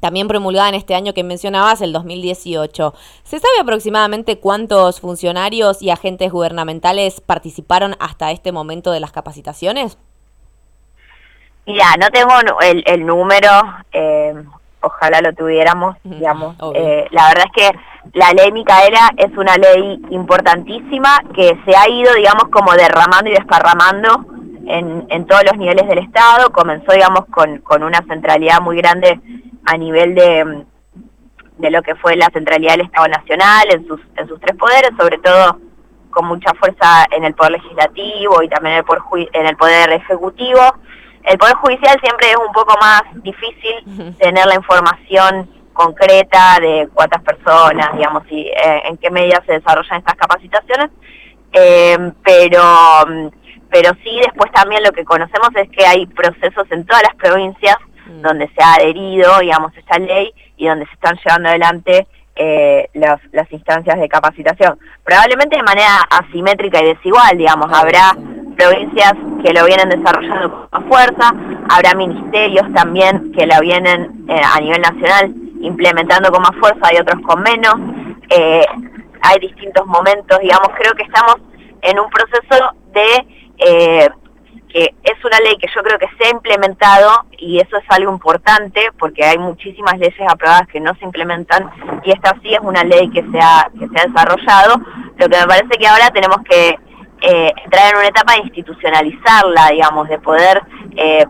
también 0.00 0.28
promulgada 0.28 0.68
en 0.68 0.74
este 0.74 0.94
año 0.94 1.14
que 1.14 1.24
mencionabas, 1.24 1.80
el 1.80 1.92
2018. 1.92 2.94
¿Se 3.24 3.38
sabe 3.38 3.60
aproximadamente 3.60 4.38
cuántos 4.38 5.00
funcionarios 5.00 5.82
y 5.82 5.90
agentes 5.90 6.30
gubernamentales 6.30 7.20
participaron 7.20 7.96
hasta 7.98 8.30
este 8.30 8.52
momento 8.52 8.92
de 8.92 9.00
las 9.00 9.12
capacitaciones? 9.12 9.98
Mira, 11.68 11.84
no 12.00 12.08
tengo 12.08 12.32
el, 12.62 12.82
el 12.86 13.04
número, 13.04 13.50
eh, 13.92 14.32
ojalá 14.80 15.20
lo 15.20 15.34
tuviéramos, 15.34 15.96
digamos. 16.02 16.56
Eh, 16.74 17.06
la 17.10 17.28
verdad 17.28 17.44
es 17.44 17.52
que 17.52 17.78
la 18.14 18.32
ley 18.32 18.50
Micaela 18.52 19.10
es 19.18 19.36
una 19.36 19.54
ley 19.56 20.00
importantísima 20.08 21.20
que 21.34 21.60
se 21.66 21.76
ha 21.76 21.86
ido, 21.90 22.14
digamos, 22.14 22.44
como 22.44 22.72
derramando 22.72 23.28
y 23.28 23.34
desparramando 23.34 24.24
en, 24.66 25.04
en 25.10 25.26
todos 25.26 25.44
los 25.44 25.58
niveles 25.58 25.86
del 25.86 25.98
Estado. 25.98 26.50
Comenzó, 26.52 26.90
digamos, 26.92 27.26
con, 27.26 27.58
con 27.58 27.82
una 27.82 28.02
centralidad 28.08 28.62
muy 28.62 28.78
grande 28.78 29.20
a 29.66 29.76
nivel 29.76 30.14
de, 30.14 30.64
de 31.58 31.70
lo 31.70 31.82
que 31.82 31.96
fue 31.96 32.16
la 32.16 32.30
centralidad 32.32 32.78
del 32.78 32.86
Estado 32.86 33.08
Nacional 33.08 33.68
en 33.70 33.86
sus, 33.86 34.00
en 34.16 34.26
sus 34.26 34.40
tres 34.40 34.56
poderes, 34.56 34.92
sobre 34.98 35.18
todo 35.18 35.58
con 36.08 36.24
mucha 36.24 36.54
fuerza 36.54 37.04
en 37.10 37.24
el 37.24 37.34
Poder 37.34 37.52
Legislativo 37.52 38.42
y 38.42 38.48
también 38.48 38.72
en 38.72 38.78
el 38.78 38.84
Poder, 38.86 39.28
en 39.34 39.46
el 39.46 39.56
poder 39.58 39.92
Ejecutivo 39.92 40.62
el 41.24 41.38
Poder 41.38 41.54
Judicial 41.56 41.98
siempre 42.00 42.30
es 42.30 42.36
un 42.36 42.52
poco 42.52 42.74
más 42.80 43.02
difícil 43.22 44.16
tener 44.18 44.46
la 44.46 44.54
información 44.54 45.48
concreta 45.72 46.58
de 46.60 46.88
cuántas 46.92 47.22
personas, 47.22 47.96
digamos, 47.96 48.24
y 48.30 48.48
eh, 48.48 48.82
en 48.86 48.96
qué 48.96 49.10
medida 49.10 49.42
se 49.46 49.52
desarrollan 49.52 49.98
estas 49.98 50.16
capacitaciones. 50.16 50.90
eh, 51.52 52.12
pero, 52.24 52.62
pero 53.70 53.90
sí 54.02 54.10
después 54.24 54.50
también 54.52 54.82
lo 54.82 54.92
que 54.92 55.04
conocemos 55.04 55.50
es 55.54 55.68
que 55.70 55.86
hay 55.86 56.06
procesos 56.06 56.66
en 56.70 56.84
todas 56.84 57.02
las 57.02 57.14
provincias 57.14 57.76
mm. 58.06 58.22
donde 58.22 58.48
se 58.48 58.62
ha 58.62 58.74
adherido, 58.74 59.38
digamos, 59.38 59.76
esta 59.76 59.98
ley 59.98 60.32
y 60.56 60.66
donde 60.66 60.86
se 60.86 60.94
están 60.94 61.16
llevando 61.24 61.48
adelante 61.48 62.06
eh, 62.34 62.88
las, 62.94 63.20
las 63.32 63.50
instancias 63.52 63.98
de 63.98 64.08
capacitación. 64.08 64.78
Probablemente 65.04 65.56
de 65.56 65.62
manera 65.62 66.00
asimétrica 66.10 66.80
y 66.82 66.94
desigual, 66.94 67.36
digamos, 67.36 67.70
habrá 67.72 68.12
provincias 68.58 69.12
que 69.44 69.52
lo 69.52 69.64
vienen 69.66 69.88
desarrollando 69.88 70.50
con 70.50 70.68
más 70.72 70.88
fuerza, 70.88 71.32
habrá 71.68 71.94
ministerios 71.94 72.66
también 72.74 73.30
que 73.32 73.46
lo 73.46 73.60
vienen 73.60 74.26
eh, 74.28 74.40
a 74.44 74.60
nivel 74.60 74.82
nacional 74.82 75.32
implementando 75.60 76.30
con 76.32 76.42
más 76.42 76.56
fuerza 76.58 76.92
y 76.92 76.98
otros 76.98 77.22
con 77.22 77.40
menos. 77.42 77.74
Eh, 78.30 78.66
hay 79.22 79.38
distintos 79.38 79.86
momentos, 79.86 80.38
digamos, 80.40 80.68
creo 80.76 80.92
que 80.94 81.04
estamos 81.04 81.36
en 81.82 82.00
un 82.00 82.10
proceso 82.10 82.74
de 82.92 83.26
eh, 83.58 84.08
que 84.68 84.94
es 85.02 85.24
una 85.24 85.38
ley 85.38 85.56
que 85.56 85.68
yo 85.74 85.82
creo 85.82 85.98
que 85.98 86.08
se 86.18 86.26
ha 86.26 86.30
implementado 86.30 87.26
y 87.38 87.58
eso 87.58 87.76
es 87.78 87.84
algo 87.88 88.12
importante 88.12 88.90
porque 88.98 89.24
hay 89.24 89.38
muchísimas 89.38 89.98
leyes 89.98 90.20
aprobadas 90.28 90.68
que 90.68 90.80
no 90.80 90.94
se 90.96 91.04
implementan 91.04 91.70
y 92.04 92.10
esta 92.10 92.34
sí 92.42 92.52
es 92.52 92.60
una 92.60 92.84
ley 92.84 93.08
que 93.10 93.22
se 93.22 93.38
ha, 93.40 93.70
que 93.78 93.88
se 93.88 93.98
ha 93.98 94.06
desarrollado. 94.06 94.80
Lo 95.16 95.28
que 95.28 95.38
me 95.38 95.46
parece 95.46 95.78
que 95.78 95.86
ahora 95.86 96.10
tenemos 96.10 96.38
que 96.48 96.76
eh, 97.20 97.52
entrar 97.64 97.90
en 97.90 97.98
una 97.98 98.08
etapa 98.08 98.34
de 98.34 98.42
institucionalizarla, 98.44 99.68
digamos, 99.72 100.08
de 100.08 100.18
poder 100.18 100.62
eh, 100.96 101.26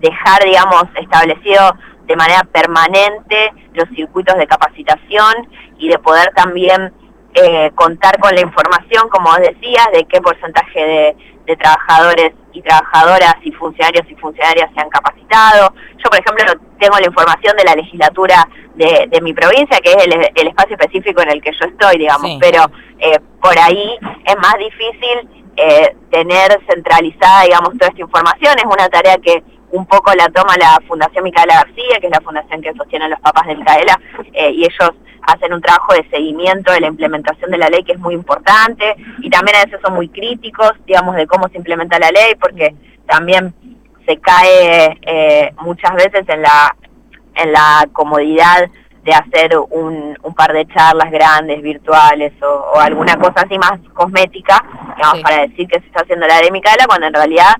dejar, 0.00 0.44
digamos, 0.44 0.84
establecido 0.96 1.74
de 2.06 2.16
manera 2.16 2.42
permanente 2.44 3.52
los 3.74 3.88
circuitos 3.94 4.36
de 4.36 4.46
capacitación 4.46 5.48
y 5.78 5.88
de 5.88 5.98
poder 5.98 6.32
también 6.34 6.92
eh, 7.34 7.70
contar 7.74 8.18
con 8.18 8.34
la 8.34 8.40
información, 8.40 9.08
como 9.08 9.32
decías, 9.36 9.86
de 9.92 10.04
qué 10.06 10.20
porcentaje 10.20 10.80
de, 11.46 11.56
trabajadores 11.56 12.32
y 12.52 12.62
trabajadoras 12.62 13.34
y 13.42 13.52
funcionarios 13.52 14.04
y 14.10 14.14
funcionarias 14.16 14.70
se 14.74 14.80
han 14.80 14.88
capacitado. 14.88 15.72
Yo, 15.96 16.10
por 16.10 16.18
ejemplo, 16.18 16.60
tengo 16.78 16.98
la 16.98 17.06
información 17.06 17.56
de 17.56 17.64
la 17.64 17.74
legislatura 17.74 18.48
de, 18.74 19.20
mi 19.20 19.34
provincia, 19.34 19.78
que 19.82 19.92
es 19.92 20.06
el, 20.06 20.48
espacio 20.48 20.76
específico 20.76 21.22
en 21.22 21.30
el 21.30 21.42
que 21.42 21.52
yo 21.52 21.66
estoy, 21.66 21.98
digamos, 21.98 22.30
pero 22.40 22.64
eh, 22.98 23.18
por 23.40 23.58
ahí 23.58 23.98
es 24.24 24.36
más 24.36 24.54
difícil 24.58 25.44
eh, 25.56 25.94
tener 26.10 26.58
centralizada, 26.68 27.44
digamos, 27.44 27.70
toda 27.74 27.88
esta 27.88 28.00
información. 28.00 28.54
Es 28.58 28.64
una 28.64 28.88
tarea 28.88 29.16
que 29.18 29.42
un 29.72 29.86
poco 29.86 30.12
la 30.14 30.28
toma 30.28 30.56
la 30.58 30.78
Fundación 30.86 31.24
Micaela 31.24 31.54
García, 31.54 31.98
que 32.00 32.06
es 32.06 32.12
la 32.12 32.20
fundación 32.20 32.60
que 32.60 32.72
sostienen 32.74 33.10
los 33.10 33.20
papás 33.20 33.46
de 33.46 33.56
Micaela, 33.56 34.00
y 34.32 34.64
ellos 34.64 34.90
hacen 35.22 35.52
un 35.52 35.60
trabajo 35.60 35.94
de 35.94 36.08
seguimiento 36.10 36.72
de 36.72 36.80
la 36.80 36.86
implementación 36.88 37.50
de 37.50 37.58
la 37.58 37.68
ley 37.68 37.84
que 37.84 37.92
es 37.92 37.98
muy 37.98 38.14
importante 38.14 38.96
y 39.18 39.30
también 39.30 39.56
a 39.56 39.64
veces 39.64 39.80
son 39.82 39.94
muy 39.94 40.08
críticos, 40.08 40.72
digamos, 40.86 41.14
de 41.16 41.26
cómo 41.26 41.48
se 41.48 41.58
implementa 41.58 41.98
la 41.98 42.10
ley 42.10 42.34
porque 42.40 42.74
también 43.06 43.54
se 44.06 44.16
cae 44.18 44.98
eh, 45.02 45.52
muchas 45.60 45.94
veces 45.94 46.28
en 46.28 46.42
la, 46.42 46.74
en 47.34 47.52
la 47.52 47.86
comodidad 47.92 48.68
de 49.04 49.12
hacer 49.12 49.56
un, 49.70 50.18
un 50.22 50.34
par 50.34 50.52
de 50.52 50.66
charlas 50.68 51.10
grandes, 51.10 51.62
virtuales 51.62 52.32
o, 52.42 52.78
alguna 52.78 53.16
cosa 53.16 53.42
así 53.42 53.58
más 53.58 53.78
cosmética, 53.94 54.62
digamos, 54.96 55.22
para 55.22 55.46
decir 55.46 55.66
que 55.68 55.80
se 55.80 55.86
está 55.86 56.02
haciendo 56.02 56.26
la 56.26 56.40
ley 56.40 56.50
Micaela, 56.50 56.86
cuando 56.86 57.06
en 57.06 57.14
realidad 57.14 57.54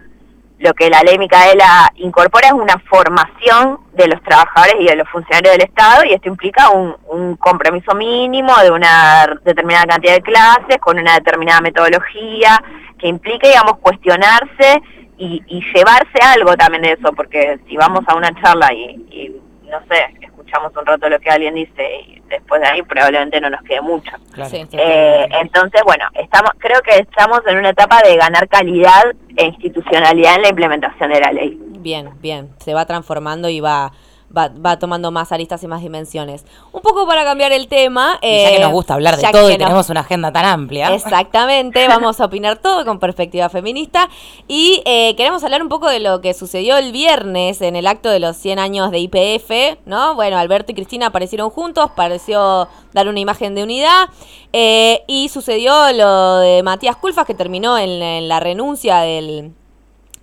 lo 0.60 0.74
que 0.74 0.90
la 0.90 1.00
ley 1.00 1.18
Micaela 1.18 1.90
incorpora 1.96 2.48
es 2.48 2.52
una 2.52 2.78
formación 2.90 3.78
de 3.94 4.08
los 4.08 4.22
trabajadores 4.22 4.74
y 4.78 4.84
de 4.84 4.96
los 4.96 5.08
funcionarios 5.08 5.54
del 5.54 5.62
Estado 5.66 6.04
y 6.04 6.12
esto 6.12 6.28
implica 6.28 6.68
un, 6.68 6.90
compromiso 7.36 7.94
mínimo 7.94 8.54
de 8.58 8.70
una 8.70 9.26
determinada 9.42 9.86
cantidad 9.86 10.14
de 10.14 10.22
clases 10.22 10.78
con 10.80 10.98
una 10.98 11.14
determinada 11.14 11.60
metodología 11.62 12.62
que 12.98 13.08
implica, 13.08 13.48
digamos, 13.48 13.78
cuestionarse 13.78 14.82
y, 15.16 15.42
llevarse 15.74 16.18
algo 16.22 16.54
también 16.56 16.82
de 16.82 16.92
eso, 16.92 17.12
porque 17.12 17.58
si 17.66 17.76
vamos 17.76 18.04
a 18.06 18.14
una 18.14 18.30
charla 18.40 18.72
y 18.72 19.40
no 19.70 19.80
sé, 19.88 20.04
escuchamos 20.20 20.72
un 20.76 20.84
rato 20.84 21.08
lo 21.08 21.18
que 21.20 21.30
alguien 21.30 21.54
dice 21.54 22.00
y 22.06 22.20
después 22.28 22.60
de 22.60 22.68
ahí 22.68 22.82
probablemente 22.82 23.40
no 23.40 23.50
nos 23.50 23.62
quede 23.62 23.80
mucho. 23.80 24.10
Eh, 24.72 25.28
entonces, 25.40 25.80
bueno, 25.84 26.04
estamos, 26.14 26.50
creo 26.58 26.80
que 26.82 26.98
estamos 26.98 27.40
en 27.46 27.58
una 27.58 27.70
etapa 27.70 28.02
de 28.02 28.16
ganar 28.16 28.48
calidad 28.48 29.04
e 29.36 29.46
institucionalidad 29.46 30.36
en 30.36 30.42
la 30.42 30.48
implementación 30.48 31.10
de 31.10 31.20
la 31.20 31.32
ley. 31.32 31.58
Bien, 31.78 32.10
bien, 32.20 32.50
se 32.58 32.74
va 32.74 32.84
transformando 32.84 33.48
y 33.48 33.60
va 33.60 33.92
va, 34.36 34.78
tomando 34.78 35.10
más 35.10 35.32
aristas 35.32 35.62
y 35.62 35.66
más 35.66 35.82
dimensiones. 35.82 36.44
Un 36.72 36.80
poco 36.80 37.06
para 37.06 37.24
cambiar 37.24 37.52
el 37.52 37.68
tema. 37.68 38.14
ya 38.22 38.50
que 38.50 38.58
nos 38.60 38.70
eh, 38.70 38.72
gusta 38.72 38.94
hablar 38.94 39.16
de 39.16 39.28
todo 39.30 39.50
y 39.50 39.58
tenemos 39.58 39.88
una 39.90 40.00
agenda 40.00 40.32
tan 40.32 40.44
amplia. 40.44 40.94
Exactamente, 40.94 41.86
vamos 41.88 42.20
a 42.20 42.26
opinar 42.26 42.58
todo 42.58 42.84
con 42.84 42.98
perspectiva 42.98 43.48
feminista. 43.48 44.08
Y 44.46 44.82
eh, 44.84 45.14
queremos 45.16 45.42
hablar 45.44 45.62
un 45.62 45.68
poco 45.68 45.88
de 45.88 46.00
lo 46.00 46.20
que 46.20 46.34
sucedió 46.34 46.76
el 46.76 46.92
viernes 46.92 47.60
en 47.60 47.76
el 47.76 47.86
acto 47.86 48.08
de 48.08 48.20
los 48.20 48.36
100 48.36 48.58
años 48.58 48.90
de 48.90 48.98
IPF, 49.00 49.78
¿no? 49.86 50.14
Bueno, 50.14 50.38
Alberto 50.38 50.72
y 50.72 50.74
Cristina 50.74 51.06
aparecieron 51.06 51.50
juntos, 51.50 51.90
pareció 51.96 52.68
dar 52.92 53.08
una 53.08 53.20
imagen 53.20 53.54
de 53.54 53.62
unidad. 53.62 54.08
Eh, 54.52 55.04
y 55.06 55.28
sucedió 55.28 55.92
lo 55.92 56.38
de 56.38 56.62
Matías 56.62 56.96
Culfas, 56.96 57.26
que 57.26 57.34
terminó 57.34 57.78
en, 57.78 58.28
la 58.28 58.40
renuncia 58.40 59.00
del 59.00 59.52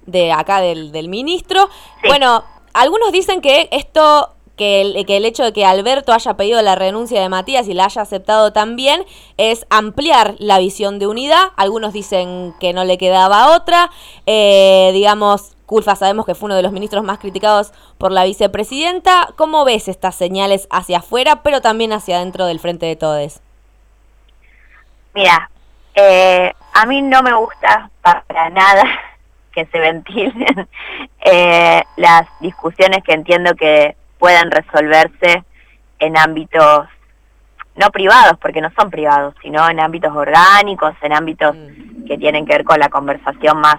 de 0.06 0.32
acá 0.32 0.62
del, 0.62 0.92
del 0.94 1.10
ministro. 1.10 1.70
Bueno, 2.08 2.44
algunos 2.78 3.12
dicen 3.12 3.42
que 3.42 3.70
esto 3.72 4.34
que 4.56 4.82
el, 4.82 5.06
que 5.06 5.18
el, 5.18 5.26
hecho 5.26 5.44
de 5.44 5.54
que 5.54 5.66
Alberto 5.66 6.14
haya 6.14 6.36
pedido 6.36 6.62
la 6.62 6.76
renuncia 6.76 7.22
de 7.22 7.30
Matías 7.30 7.68
y 7.68 7.74
la 7.74 7.86
haya 7.86 8.02
aceptado 8.02 8.54
también 8.54 9.06
es 9.38 9.68
ampliar 9.70 10.36
la 10.40 10.58
visión 10.58 10.98
de 10.98 11.06
unidad. 11.06 11.52
Algunos 11.58 11.94
dicen 11.94 12.56
que 12.60 12.74
no 12.74 12.84
le 12.84 12.98
quedaba 12.98 13.56
otra. 13.56 13.92
Eh, 14.26 14.90
digamos, 14.94 15.56
Culfa 15.68 15.96
sabemos 15.96 16.26
que 16.26 16.34
fue 16.34 16.48
uno 16.48 16.56
de 16.56 16.64
los 16.64 16.72
ministros 16.72 17.04
más 17.04 17.20
criticados 17.20 17.72
por 17.98 18.12
la 18.12 18.24
vicepresidenta. 18.24 19.30
¿Cómo 19.36 19.64
ves 19.64 19.88
estas 19.88 20.16
señales 20.16 20.68
hacia 20.72 21.00
afuera, 21.00 21.44
pero 21.44 21.62
también 21.62 21.94
hacia 21.94 22.18
adentro 22.18 22.46
del 22.46 22.60
frente 22.60 22.88
de 22.88 22.96
todos? 22.96 23.42
Mira, 25.14 25.50
eh, 25.94 26.54
a 26.74 26.86
mí 26.86 27.02
no 27.02 27.22
me 27.22 27.34
gusta 27.34 27.92
para 28.02 28.50
nada 28.50 28.84
que 29.58 29.66
se 29.72 29.80
ventilen 29.80 30.68
eh, 31.26 31.82
las 31.96 32.28
discusiones 32.40 33.04
que 33.04 33.14
entiendo 33.14 33.56
que 33.56 33.96
puedan 34.20 34.52
resolverse 34.52 35.44
en 35.98 36.16
ámbitos 36.16 36.88
no 37.76 37.90
privados, 37.90 38.38
porque 38.40 38.62
no 38.62 38.70
son 38.80 38.92
privados, 38.92 39.34
sino 39.42 39.68
en 39.68 39.80
ámbitos 39.80 40.16
orgánicos, 40.16 40.94
en 41.02 41.14
ámbitos 41.14 41.56
mm. 41.56 42.06
que 42.06 42.20
tienen 42.20 42.46
que 42.46 42.54
ver 42.54 42.64
con 42.64 42.80
la 42.80 42.90
conversación 42.90 43.60
más 43.60 43.78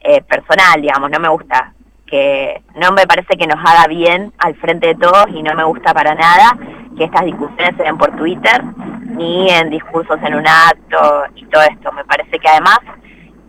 eh, 0.00 0.22
personal, 0.22 0.80
digamos, 0.80 1.10
no 1.10 1.20
me 1.20 1.28
gusta 1.28 1.74
que, 2.06 2.62
no 2.76 2.92
me 2.92 3.06
parece 3.06 3.36
que 3.36 3.46
nos 3.46 3.58
haga 3.58 3.86
bien 3.88 4.32
al 4.38 4.54
frente 4.56 4.88
de 4.88 4.94
todos 4.94 5.26
y 5.28 5.42
no 5.42 5.54
me 5.54 5.64
gusta 5.64 5.92
para 5.92 6.14
nada 6.14 6.56
que 6.96 7.04
estas 7.04 7.26
discusiones 7.26 7.76
se 7.76 7.82
den 7.82 7.98
por 7.98 8.16
Twitter 8.16 8.64
ni 9.04 9.50
en 9.50 9.68
discursos 9.68 10.18
en 10.22 10.34
un 10.34 10.46
acto 10.46 11.24
y 11.34 11.44
todo 11.46 11.62
esto. 11.62 11.92
Me 11.92 12.04
parece 12.04 12.38
que 12.38 12.48
además 12.48 12.78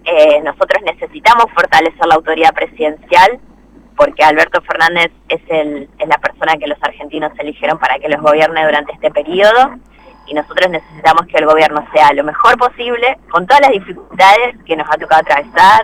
eh, 0.05 0.41
nosotros 0.41 0.81
necesitamos 0.83 1.45
fortalecer 1.53 2.05
la 2.05 2.15
autoridad 2.15 2.53
presidencial 2.53 3.39
porque 3.95 4.23
Alberto 4.23 4.61
Fernández 4.61 5.11
es, 5.29 5.41
el, 5.49 5.89
es 5.99 6.07
la 6.07 6.17
persona 6.17 6.57
que 6.57 6.67
los 6.67 6.77
argentinos 6.81 7.31
eligieron 7.39 7.77
para 7.77 7.99
que 7.99 8.09
los 8.09 8.21
gobierne 8.21 8.65
durante 8.65 8.93
este 8.93 9.11
periodo 9.11 9.75
y 10.25 10.33
nosotros 10.33 10.69
necesitamos 10.69 11.27
que 11.27 11.37
el 11.37 11.45
gobierno 11.45 11.85
sea 11.93 12.13
lo 12.13 12.23
mejor 12.23 12.57
posible 12.57 13.17
con 13.29 13.45
todas 13.45 13.61
las 13.61 13.71
dificultades 13.71 14.55
que 14.65 14.75
nos 14.75 14.87
ha 14.89 14.97
tocado 14.97 15.21
atravesar, 15.21 15.81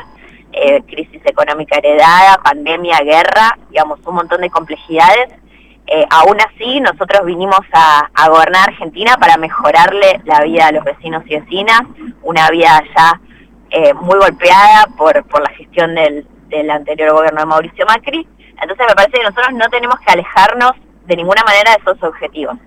eh, 0.52 0.82
crisis 0.88 1.22
económica 1.26 1.78
heredada, 1.78 2.40
pandemia, 2.44 3.00
guerra, 3.04 3.58
digamos, 3.70 4.00
un 4.06 4.16
montón 4.16 4.42
de 4.42 4.50
complejidades. 4.50 5.30
Eh, 5.88 6.06
aún 6.10 6.38
así, 6.40 6.80
nosotros 6.80 7.26
vinimos 7.26 7.62
a, 7.74 8.10
a 8.14 8.30
gobernar 8.30 8.70
Argentina 8.70 9.18
para 9.18 9.38
mejorarle 9.38 10.22
la 10.26 10.42
vida 10.42 10.68
a 10.68 10.72
los 10.72 10.84
vecinos 10.84 11.24
y 11.28 11.40
vecinas, 11.40 11.82
una 12.22 12.50
vida 12.50 12.82
ya 12.96 13.20
eh, 13.72 13.94
muy 13.94 14.18
golpeada 14.18 14.88
por, 14.98 15.24
por 15.26 15.42
la 15.42 15.50
gestión 15.56 15.96
del, 15.96 16.26
del 16.48 16.70
anterior 16.70 17.14
gobierno 17.14 17.40
de 17.42 17.46
Mauricio 17.46 17.86
Macri. 17.86 18.28
Entonces 18.62 18.86
me 18.88 18.96
parece 18.96 19.18
que 19.18 19.24
nosotros 19.24 19.54
no 19.54 19.70
tenemos 19.70 20.00
que 20.00 20.12
alejarnos 20.12 20.72
de 21.06 21.16
ninguna 21.16 21.44
manera 21.44 21.72
de 21.72 21.78
esos 21.78 22.04
objetivos. 22.04 22.58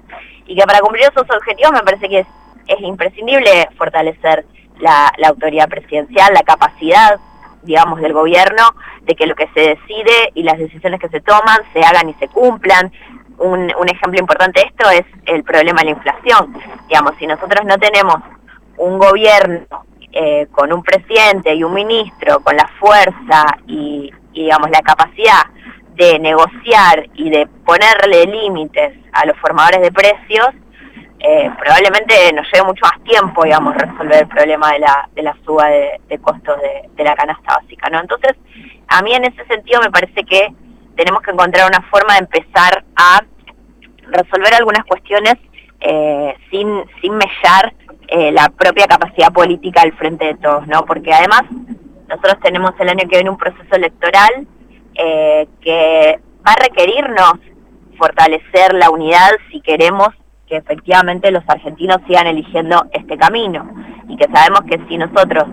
Y 0.46 0.56
que 0.56 0.64
para 0.64 0.80
cumplir 0.80 1.04
esos 1.04 1.28
objetivos 1.30 1.72
me 1.72 1.82
parece 1.82 2.08
que 2.08 2.20
es, 2.20 2.26
es 2.66 2.80
imprescindible 2.80 3.68
fortalecer 3.76 4.46
la, 4.78 5.12
la 5.18 5.28
autoridad 5.28 5.68
presidencial, 5.68 6.32
la 6.34 6.42
capacidad, 6.42 7.20
digamos, 7.62 8.00
del 8.00 8.12
gobierno 8.12 8.74
de 9.02 9.14
que 9.14 9.26
lo 9.26 9.34
que 9.34 9.48
se 9.54 9.60
decide 9.60 10.32
y 10.34 10.42
las 10.42 10.58
decisiones 10.58 10.98
que 10.98 11.08
se 11.08 11.20
toman 11.20 11.60
se 11.72 11.80
hagan 11.80 12.08
y 12.08 12.14
se 12.14 12.28
cumplan. 12.28 12.92
Un, 13.38 13.72
un 13.78 13.88
ejemplo 13.88 14.20
importante 14.20 14.60
de 14.60 14.66
esto 14.66 14.90
es 14.90 15.04
el 15.26 15.42
problema 15.42 15.80
de 15.80 15.86
la 15.86 15.90
inflación. 15.92 16.54
Digamos, 16.88 17.12
si 17.18 17.26
nosotros 17.26 17.64
no 17.64 17.76
tenemos 17.78 18.16
un 18.76 18.98
gobierno 18.98 19.84
eh, 20.12 20.46
con 20.52 20.72
un 20.72 20.82
presidente 20.82 21.54
y 21.54 21.64
un 21.64 21.74
ministro 21.74 22.40
con 22.40 22.56
la 22.56 22.68
fuerza 22.78 23.46
y, 23.66 24.12
digamos 24.32 24.70
la 24.70 24.80
capacidad 24.80 25.44
de 25.94 26.18
negociar 26.18 27.06
y 27.14 27.30
de 27.30 27.46
ponerle 27.64 28.26
límites 28.26 28.98
a 29.12 29.26
los 29.26 29.36
formadores 29.38 29.80
de 29.80 29.92
precios, 29.92 30.48
eh, 31.18 31.50
probablemente 31.58 32.32
nos 32.34 32.46
lleve 32.52 32.66
mucho 32.66 32.84
más 32.84 33.02
tiempo, 33.04 33.44
digamos, 33.44 33.74
resolver 33.74 34.22
el 34.22 34.28
problema 34.28 34.72
de 34.72 34.80
la, 34.80 35.08
de 35.14 35.22
la 35.22 35.36
suba 35.44 35.68
de, 35.68 36.18
costos 36.20 36.56
de, 36.60 36.88
de, 36.94 37.04
la 37.04 37.14
canasta 37.14 37.58
básica, 37.60 37.88
¿no? 37.90 38.00
Entonces, 38.00 38.36
a 38.88 39.02
mí 39.02 39.14
en 39.14 39.24
ese 39.24 39.44
sentido 39.46 39.80
me 39.80 39.90
parece 39.90 40.24
que 40.24 40.52
tenemos 40.96 41.22
que 41.22 41.30
encontrar 41.30 41.68
una 41.68 41.82
forma 41.88 42.14
de 42.14 42.20
empezar 42.20 42.84
a 42.96 43.22
resolver 44.08 44.54
algunas 44.54 44.84
cuestiones 44.84 45.34
eh, 45.84 46.36
sin, 46.50 46.68
sin 47.00 47.12
mellar 47.14 47.74
eh, 48.06 48.30
la 48.30 48.48
propia 48.50 48.86
capacidad 48.86 49.32
política 49.32 49.82
al 49.82 49.92
frente 49.94 50.26
de 50.26 50.34
todos, 50.34 50.66
¿no? 50.68 50.84
Porque 50.84 51.12
además 51.12 51.42
nosotros 52.08 52.38
tenemos 52.42 52.72
el 52.78 52.88
año 52.88 53.08
que 53.08 53.16
viene 53.16 53.30
un 53.30 53.36
proceso 53.36 53.74
electoral 53.74 54.46
eh, 54.94 55.48
que 55.60 56.20
va 56.46 56.52
a 56.52 56.62
requerirnos 56.62 57.34
fortalecer 57.98 58.74
la 58.74 58.90
unidad 58.90 59.30
si 59.50 59.60
queremos 59.60 60.08
que 60.46 60.56
efectivamente 60.56 61.30
los 61.30 61.42
argentinos 61.48 61.98
sigan 62.06 62.26
eligiendo 62.26 62.84
este 62.92 63.16
camino 63.16 63.68
y 64.08 64.16
que 64.16 64.28
sabemos 64.28 64.60
que 64.62 64.78
si 64.88 64.98
nosotros 64.98 65.44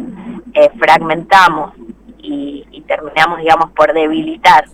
fragmentamos 0.78 1.74
y, 2.18 2.66
y 2.72 2.82
terminamos, 2.82 3.40
digamos, 3.40 3.72
por 3.72 3.94
debilitar 3.94 4.66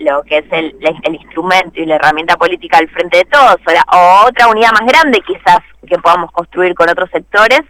lo 0.00 0.22
que 0.22 0.38
es 0.38 0.44
el, 0.50 0.76
el, 0.80 1.14
instrumento 1.14 1.80
y 1.80 1.86
la 1.86 1.96
herramienta 1.96 2.36
política 2.36 2.78
al 2.78 2.88
frente 2.88 3.18
de 3.18 3.24
todos, 3.26 3.56
o, 3.92 4.26
otra 4.26 4.48
unidad 4.48 4.72
más 4.72 4.86
grande 4.86 5.20
quizás 5.26 5.60
que 5.86 5.98
podamos 5.98 6.32
construir 6.32 6.74
con 6.74 6.88
otros 6.88 7.10
sectores. 7.10 7.62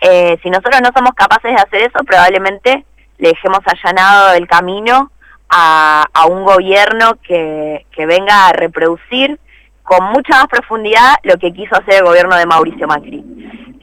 Eh, 0.00 0.38
si 0.42 0.50
nosotros 0.50 0.80
no 0.82 0.90
somos 0.94 1.12
capaces 1.14 1.50
de 1.50 1.56
hacer 1.56 1.82
eso, 1.82 2.04
probablemente 2.04 2.84
le 3.18 3.28
dejemos 3.28 3.60
allanado 3.64 4.34
el 4.34 4.46
camino 4.46 5.10
a, 5.48 6.04
a 6.12 6.26
un 6.26 6.44
gobierno 6.44 7.14
que, 7.26 7.86
que 7.92 8.06
venga 8.06 8.48
a 8.48 8.52
reproducir 8.52 9.38
con 9.82 10.04
mucha 10.12 10.38
más 10.38 10.48
profundidad 10.48 11.14
lo 11.22 11.36
que 11.36 11.52
quiso 11.52 11.74
hacer 11.76 12.00
el 12.00 12.04
gobierno 12.04 12.36
de 12.36 12.46
Mauricio 12.46 12.86
Macri. 12.86 13.24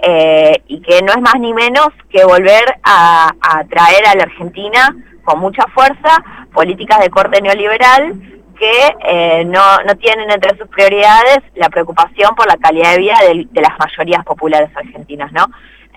Eh, 0.03 0.63
y 0.67 0.81
que 0.81 1.01
no 1.03 1.11
es 1.13 1.21
más 1.21 1.35
ni 1.39 1.53
menos 1.53 1.89
que 2.09 2.25
volver 2.25 2.63
a, 2.83 3.31
a 3.39 3.63
traer 3.65 4.07
a 4.07 4.15
la 4.15 4.23
Argentina 4.23 4.95
con 5.23 5.39
mucha 5.39 5.63
fuerza 5.67 6.23
políticas 6.53 6.99
de 6.99 7.09
corte 7.09 7.41
neoliberal 7.41 8.13
que 8.57 8.95
eh, 9.05 9.45
no, 9.45 9.81
no 9.83 9.95
tienen 9.95 10.29
entre 10.29 10.55
sus 10.57 10.67
prioridades 10.67 11.39
la 11.55 11.69
preocupación 11.69 12.35
por 12.35 12.47
la 12.47 12.57
calidad 12.57 12.91
de 12.91 12.99
vida 12.99 13.15
de, 13.27 13.61
las 13.61 13.79
mayorías 13.79 14.23
populares 14.23 14.69
argentinas, 14.75 15.31
¿no? 15.31 15.45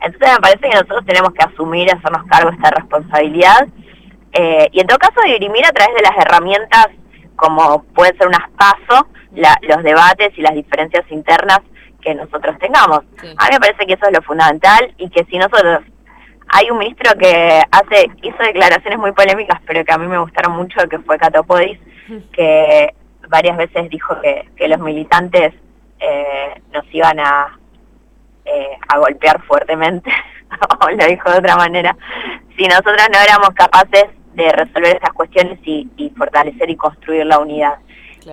Entonces 0.00 0.32
me 0.32 0.40
parece 0.40 0.70
que 0.70 0.74
nosotros 0.74 1.04
tenemos 1.06 1.32
que 1.34 1.44
asumir, 1.44 1.92
hacernos 1.92 2.24
cargo 2.26 2.50
de 2.50 2.56
esta 2.56 2.70
responsabilidad 2.70 3.68
eh, 4.32 4.68
y 4.72 4.80
en 4.80 4.86
todo 4.86 4.98
caso 4.98 5.20
dirimir 5.26 5.66
a 5.66 5.72
través 5.72 5.94
de 5.94 6.02
las 6.02 6.16
herramientas 6.16 6.86
como 7.36 7.82
pueden 7.94 8.16
ser 8.16 8.28
unas 8.28 8.48
pasos, 8.50 9.04
los 9.34 9.82
debates 9.82 10.30
y 10.36 10.40
las 10.40 10.54
diferencias 10.54 11.04
internas 11.10 11.60
que 12.00 12.14
nosotros 12.14 12.56
tengamos. 12.58 13.00
A 13.38 13.48
mí 13.48 13.50
me 13.52 13.60
parece 13.60 13.86
que 13.86 13.94
eso 13.94 14.06
es 14.06 14.12
lo 14.12 14.22
fundamental 14.22 14.94
y 14.98 15.10
que 15.10 15.24
si 15.24 15.38
nosotros 15.38 15.80
hay 16.56 16.70
un 16.70 16.78
ministro 16.78 17.18
que 17.18 17.60
hace 17.68 18.08
hizo 18.22 18.38
declaraciones 18.38 19.00
muy 19.00 19.10
polémicas, 19.10 19.60
pero 19.66 19.84
que 19.84 19.92
a 19.92 19.98
mí 19.98 20.06
me 20.06 20.20
gustaron 20.20 20.52
mucho, 20.52 20.88
que 20.88 21.00
fue 21.00 21.18
Catopodis, 21.18 21.80
que 22.30 22.94
varias 23.28 23.56
veces 23.56 23.90
dijo 23.90 24.20
que, 24.20 24.48
que 24.54 24.68
los 24.68 24.78
militantes 24.78 25.52
eh, 25.98 26.62
nos 26.72 26.84
iban 26.94 27.18
a, 27.18 27.58
eh, 28.44 28.78
a 28.86 28.98
golpear 28.98 29.42
fuertemente, 29.42 30.12
o 30.80 30.90
lo 30.90 31.06
dijo 31.06 31.28
de 31.28 31.38
otra 31.38 31.56
manera, 31.56 31.96
si 32.56 32.68
nosotros 32.68 33.02
no 33.12 33.18
éramos 33.18 33.50
capaces 33.50 34.04
de 34.34 34.52
resolver 34.52 34.96
esas 34.96 35.12
cuestiones 35.12 35.58
y, 35.64 36.12
fortalecer 36.16 36.70
y 36.70 36.76
construir 36.76 37.26
la 37.26 37.40
unidad. 37.40 37.78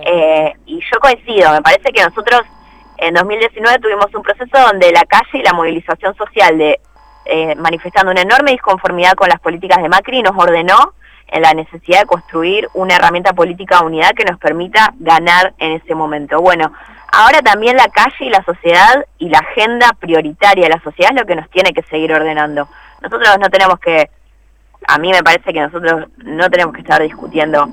Eh, 0.06 0.52
y 0.66 0.80
yo 0.80 1.00
coincido, 1.00 1.50
me 1.50 1.60
parece 1.60 1.90
que 1.92 2.04
nosotros 2.04 2.42
en 2.98 3.14
2019 3.14 3.80
tuvimos 3.80 4.14
un 4.14 4.22
proceso 4.22 4.60
donde 4.70 4.92
la 4.92 5.04
calle 5.06 5.38
y 5.38 5.42
la 5.42 5.54
movilización 5.54 6.14
social 6.14 6.56
de 6.56 6.78
eh, 7.24 7.54
manifestando 7.56 8.10
una 8.10 8.22
enorme 8.22 8.52
disconformidad 8.52 9.14
con 9.14 9.28
las 9.28 9.40
políticas 9.40 9.82
de 9.82 9.88
Macri, 9.88 10.22
nos 10.22 10.36
ordenó 10.36 10.94
en 11.28 11.42
la 11.42 11.54
necesidad 11.54 12.00
de 12.00 12.06
construir 12.06 12.68
una 12.74 12.96
herramienta 12.96 13.32
política 13.32 13.78
de 13.78 13.86
unidad 13.86 14.12
que 14.12 14.24
nos 14.24 14.38
permita 14.38 14.92
ganar 14.98 15.54
en 15.58 15.72
ese 15.72 15.94
momento. 15.94 16.40
Bueno, 16.40 16.72
ahora 17.10 17.40
también 17.40 17.76
la 17.76 17.88
calle 17.88 18.26
y 18.26 18.30
la 18.30 18.44
sociedad 18.44 19.06
y 19.18 19.28
la 19.30 19.38
agenda 19.38 19.92
prioritaria 19.98 20.64
de 20.64 20.74
la 20.74 20.82
sociedad 20.82 21.12
es 21.12 21.20
lo 21.20 21.26
que 21.26 21.36
nos 21.36 21.48
tiene 21.50 21.72
que 21.72 21.82
seguir 21.84 22.12
ordenando. 22.12 22.68
Nosotros 23.00 23.38
no 23.40 23.48
tenemos 23.48 23.78
que, 23.80 24.10
a 24.86 24.98
mí 24.98 25.10
me 25.10 25.22
parece 25.22 25.52
que 25.52 25.60
nosotros 25.60 26.08
no 26.18 26.50
tenemos 26.50 26.74
que 26.74 26.82
estar 26.82 27.00
discutiendo 27.00 27.68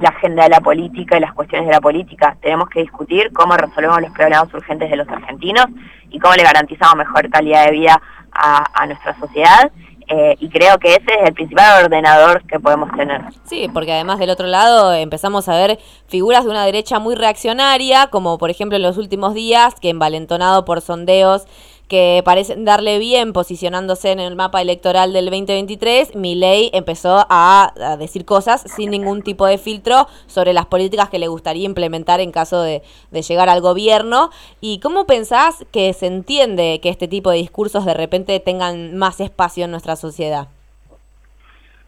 la 0.00 0.10
agenda 0.10 0.44
de 0.44 0.50
la 0.50 0.60
política 0.60 1.16
y 1.16 1.20
las 1.20 1.32
cuestiones 1.32 1.66
de 1.66 1.74
la 1.74 1.80
política. 1.80 2.36
Tenemos 2.40 2.68
que 2.68 2.80
discutir 2.80 3.32
cómo 3.32 3.56
resolvemos 3.56 4.00
los 4.00 4.12
problemas 4.12 4.52
urgentes 4.54 4.88
de 4.88 4.96
los 4.96 5.08
argentinos 5.08 5.66
y 6.10 6.18
cómo 6.18 6.34
le 6.34 6.44
garantizamos 6.44 6.96
mejor 6.96 7.28
calidad 7.30 7.66
de 7.66 7.72
vida 7.72 8.00
a, 8.38 8.86
nuestra 8.86 9.18
sociedad. 9.18 9.70
Eh, 10.10 10.36
y 10.40 10.48
creo 10.48 10.78
que 10.78 10.92
ese 10.92 11.04
es 11.20 11.28
el 11.28 11.34
principal 11.34 11.84
ordenador 11.84 12.42
que 12.46 12.58
podemos 12.58 12.90
tener. 12.92 13.20
Sí, 13.44 13.68
porque 13.74 13.92
además 13.92 14.18
del 14.18 14.30
otro 14.30 14.46
lado 14.46 14.94
empezamos 14.94 15.50
a 15.50 15.54
ver 15.54 15.78
figuras 16.06 16.44
de 16.44 16.50
una 16.50 16.64
derecha 16.64 16.98
muy 16.98 17.14
reaccionaria, 17.14 18.06
como 18.06 18.38
por 18.38 18.48
ejemplo 18.48 18.76
en 18.76 18.82
los 18.82 18.96
últimos 18.96 19.34
días, 19.34 19.74
que 19.74 19.90
envalentonado 19.90 20.64
por 20.64 20.80
sondeos 20.80 21.46
que 21.88 22.22
parecen 22.24 22.64
darle 22.64 22.98
bien 22.98 23.32
posicionándose 23.32 24.12
en 24.12 24.20
el 24.20 24.36
mapa 24.36 24.60
electoral 24.60 25.12
del 25.12 25.24
2023, 25.24 26.14
Milei 26.14 26.70
empezó 26.74 27.26
a, 27.28 27.72
decir 27.98 28.24
cosas 28.24 28.62
sin 28.62 28.90
ningún 28.90 29.22
tipo 29.22 29.46
de 29.46 29.58
filtro 29.58 30.06
sobre 30.26 30.52
las 30.52 30.66
políticas 30.66 31.08
que 31.08 31.18
le 31.18 31.28
gustaría 31.28 31.64
implementar 31.64 32.20
en 32.20 32.30
caso 32.30 32.62
de, 32.62 32.82
llegar 33.10 33.48
al 33.48 33.60
gobierno. 33.60 34.30
¿Y 34.60 34.80
cómo 34.80 35.06
pensás 35.06 35.64
que 35.72 35.92
se 35.92 36.06
entiende 36.06 36.80
que 36.82 36.90
este 36.90 37.08
tipo 37.08 37.30
de 37.30 37.38
discursos 37.38 37.84
de 37.84 37.94
repente 37.94 38.38
tengan 38.38 38.96
más 38.96 39.20
espacio 39.20 39.64
en 39.64 39.70
nuestra 39.70 39.96
sociedad? 39.96 40.48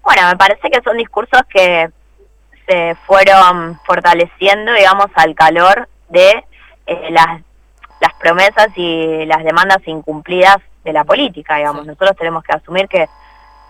Bueno, 0.03 0.29
me 0.29 0.37
parece 0.37 0.71
que 0.71 0.81
son 0.83 0.97
discursos 0.97 1.43
que 1.53 1.91
se 2.67 2.95
fueron 3.07 3.79
fortaleciendo, 3.85 4.73
digamos, 4.73 5.07
al 5.15 5.35
calor 5.35 5.89
de 6.09 6.45
eh, 6.87 7.11
las 7.11 7.43
las 8.01 8.15
promesas 8.15 8.69
y 8.77 9.25
las 9.27 9.45
demandas 9.45 9.79
incumplidas 9.87 10.59
de 10.85 10.93
la 10.93 11.05
política, 11.05 11.57
digamos. 11.57 11.87
Nosotros 11.87 12.17
tenemos 12.17 12.43
que 12.43 12.53
asumir 12.53 12.89
que 12.89 13.09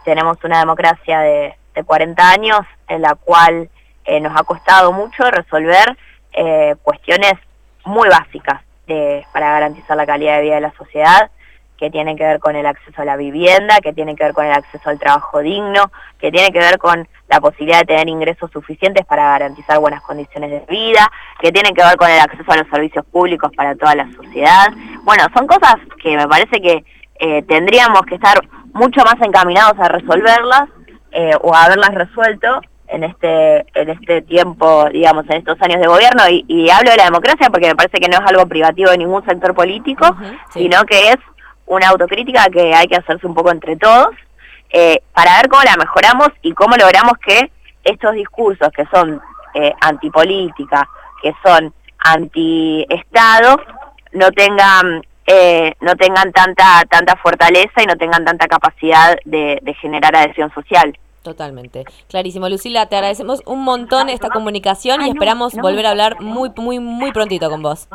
tenemos 0.04 0.38
una 0.44 0.60
democracia 0.60 1.20
de, 1.20 1.54
de 1.74 1.84
40 1.84 2.30
años 2.30 2.60
en 2.88 3.02
la 3.02 3.14
cual 3.14 3.68
eh, 4.04 4.20
nos 4.20 4.38
ha 4.38 4.44
costado 4.44 4.92
mucho 4.92 5.30
resolver 5.30 5.96
eh, 6.32 6.74
cuestiones 6.82 7.34
muy 7.84 8.08
básicas 8.08 8.62
de, 8.86 9.24
para 9.32 9.52
garantizar 9.52 9.96
la 9.96 10.06
calidad 10.06 10.36
de 10.36 10.42
vida 10.42 10.54
de 10.56 10.60
la 10.60 10.72
sociedad 10.72 11.30
que 11.80 11.90
tiene 11.90 12.14
que 12.14 12.24
ver 12.24 12.38
con 12.40 12.54
el 12.54 12.66
acceso 12.66 13.00
a 13.00 13.06
la 13.06 13.16
vivienda, 13.16 13.80
que 13.82 13.94
tiene 13.94 14.14
que 14.14 14.24
ver 14.24 14.34
con 14.34 14.44
el 14.44 14.52
acceso 14.52 14.90
al 14.90 14.98
trabajo 14.98 15.38
digno, 15.40 15.90
que 16.18 16.30
tiene 16.30 16.52
que 16.52 16.58
ver 16.58 16.76
con 16.78 17.08
la 17.26 17.40
posibilidad 17.40 17.78
de 17.80 17.86
tener 17.86 18.06
ingresos 18.06 18.50
suficientes 18.52 19.06
para 19.06 19.22
garantizar 19.30 19.78
buenas 19.78 20.02
condiciones 20.02 20.50
de 20.50 20.62
vida, 20.68 21.10
que 21.40 21.50
tiene 21.50 21.72
que 21.72 21.82
ver 21.82 21.96
con 21.96 22.10
el 22.10 22.20
acceso 22.20 22.52
a 22.52 22.58
los 22.58 22.68
servicios 22.68 23.06
públicos 23.06 23.50
para 23.56 23.74
toda 23.76 23.94
la 23.94 24.06
sociedad. 24.12 24.68
Bueno, 25.04 25.24
son 25.34 25.46
cosas 25.46 25.76
que 26.02 26.18
me 26.18 26.28
parece 26.28 26.60
que 26.60 26.84
eh, 27.18 27.42
tendríamos 27.48 28.02
que 28.02 28.16
estar 28.16 28.38
mucho 28.74 29.02
más 29.02 29.16
encaminados 29.22 29.78
a 29.78 29.88
resolverlas 29.88 30.68
eh, 31.12 31.32
o 31.40 31.54
a 31.54 31.64
haberlas 31.64 31.94
resuelto 31.94 32.60
en 32.88 33.04
este 33.04 33.64
en 33.74 33.88
este 33.88 34.20
tiempo, 34.22 34.86
digamos, 34.92 35.24
en 35.30 35.38
estos 35.38 35.56
años 35.62 35.80
de 35.80 35.86
gobierno, 35.86 36.24
y, 36.28 36.68
hablo 36.68 36.90
de 36.90 36.96
la 36.98 37.04
democracia 37.04 37.48
porque 37.48 37.68
me 37.68 37.76
parece 37.76 38.00
que 38.00 38.08
no 38.08 38.18
es 38.18 38.28
algo 38.28 38.46
privativo 38.46 38.90
de 38.90 38.98
ningún 38.98 39.24
sector 39.24 39.54
político, 39.54 40.14
sino 40.52 40.82
que 40.84 41.10
es 41.10 41.16
una 41.70 41.88
autocrítica 41.88 42.48
que 42.52 42.74
hay 42.74 42.86
que 42.88 42.96
hacerse 42.96 43.26
un 43.26 43.34
poco 43.34 43.50
entre 43.50 43.76
todos 43.76 44.08
eh, 44.70 45.00
para 45.14 45.36
ver 45.36 45.48
cómo 45.48 45.62
la 45.62 45.76
mejoramos 45.76 46.28
y 46.42 46.52
cómo 46.52 46.76
logramos 46.76 47.14
que 47.24 47.50
estos 47.84 48.12
discursos 48.14 48.68
que 48.76 48.84
son 48.86 49.20
eh, 49.54 49.72
antipolítica, 49.80 50.88
que 51.22 51.32
son 51.44 51.72
anti-Estado, 51.98 53.56
no 54.12 54.30
tengan 54.32 55.02
eh, 55.26 55.74
no 55.80 55.94
tengan 55.94 56.32
tanta 56.32 56.84
tanta 56.90 57.14
fortaleza 57.16 57.82
y 57.82 57.86
no 57.86 57.96
tengan 57.96 58.24
tanta 58.24 58.48
capacidad 58.48 59.16
de, 59.24 59.60
de 59.62 59.74
generar 59.74 60.14
adhesión 60.16 60.52
social. 60.52 60.98
Totalmente. 61.22 61.84
Clarísimo. 62.08 62.48
Lucila, 62.48 62.86
te 62.86 62.96
agradecemos 62.96 63.42
un 63.46 63.62
montón 63.62 64.08
esta 64.08 64.30
comunicación 64.30 65.02
y 65.02 65.10
esperamos 65.10 65.54
volver 65.54 65.86
a 65.86 65.90
hablar 65.90 66.20
muy, 66.20 66.50
muy, 66.56 66.80
muy 66.80 67.12
prontito 67.12 67.48
con 67.48 67.62
vos. 67.62 67.88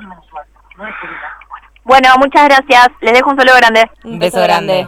Bueno, 1.86 2.10
muchas 2.18 2.46
gracias. 2.46 2.88
Les 3.02 3.14
dejo 3.14 3.30
un 3.30 3.38
saludo 3.38 3.56
grande. 3.58 3.90
Un 4.04 4.18
beso 4.18 4.42
grande. 4.42 4.88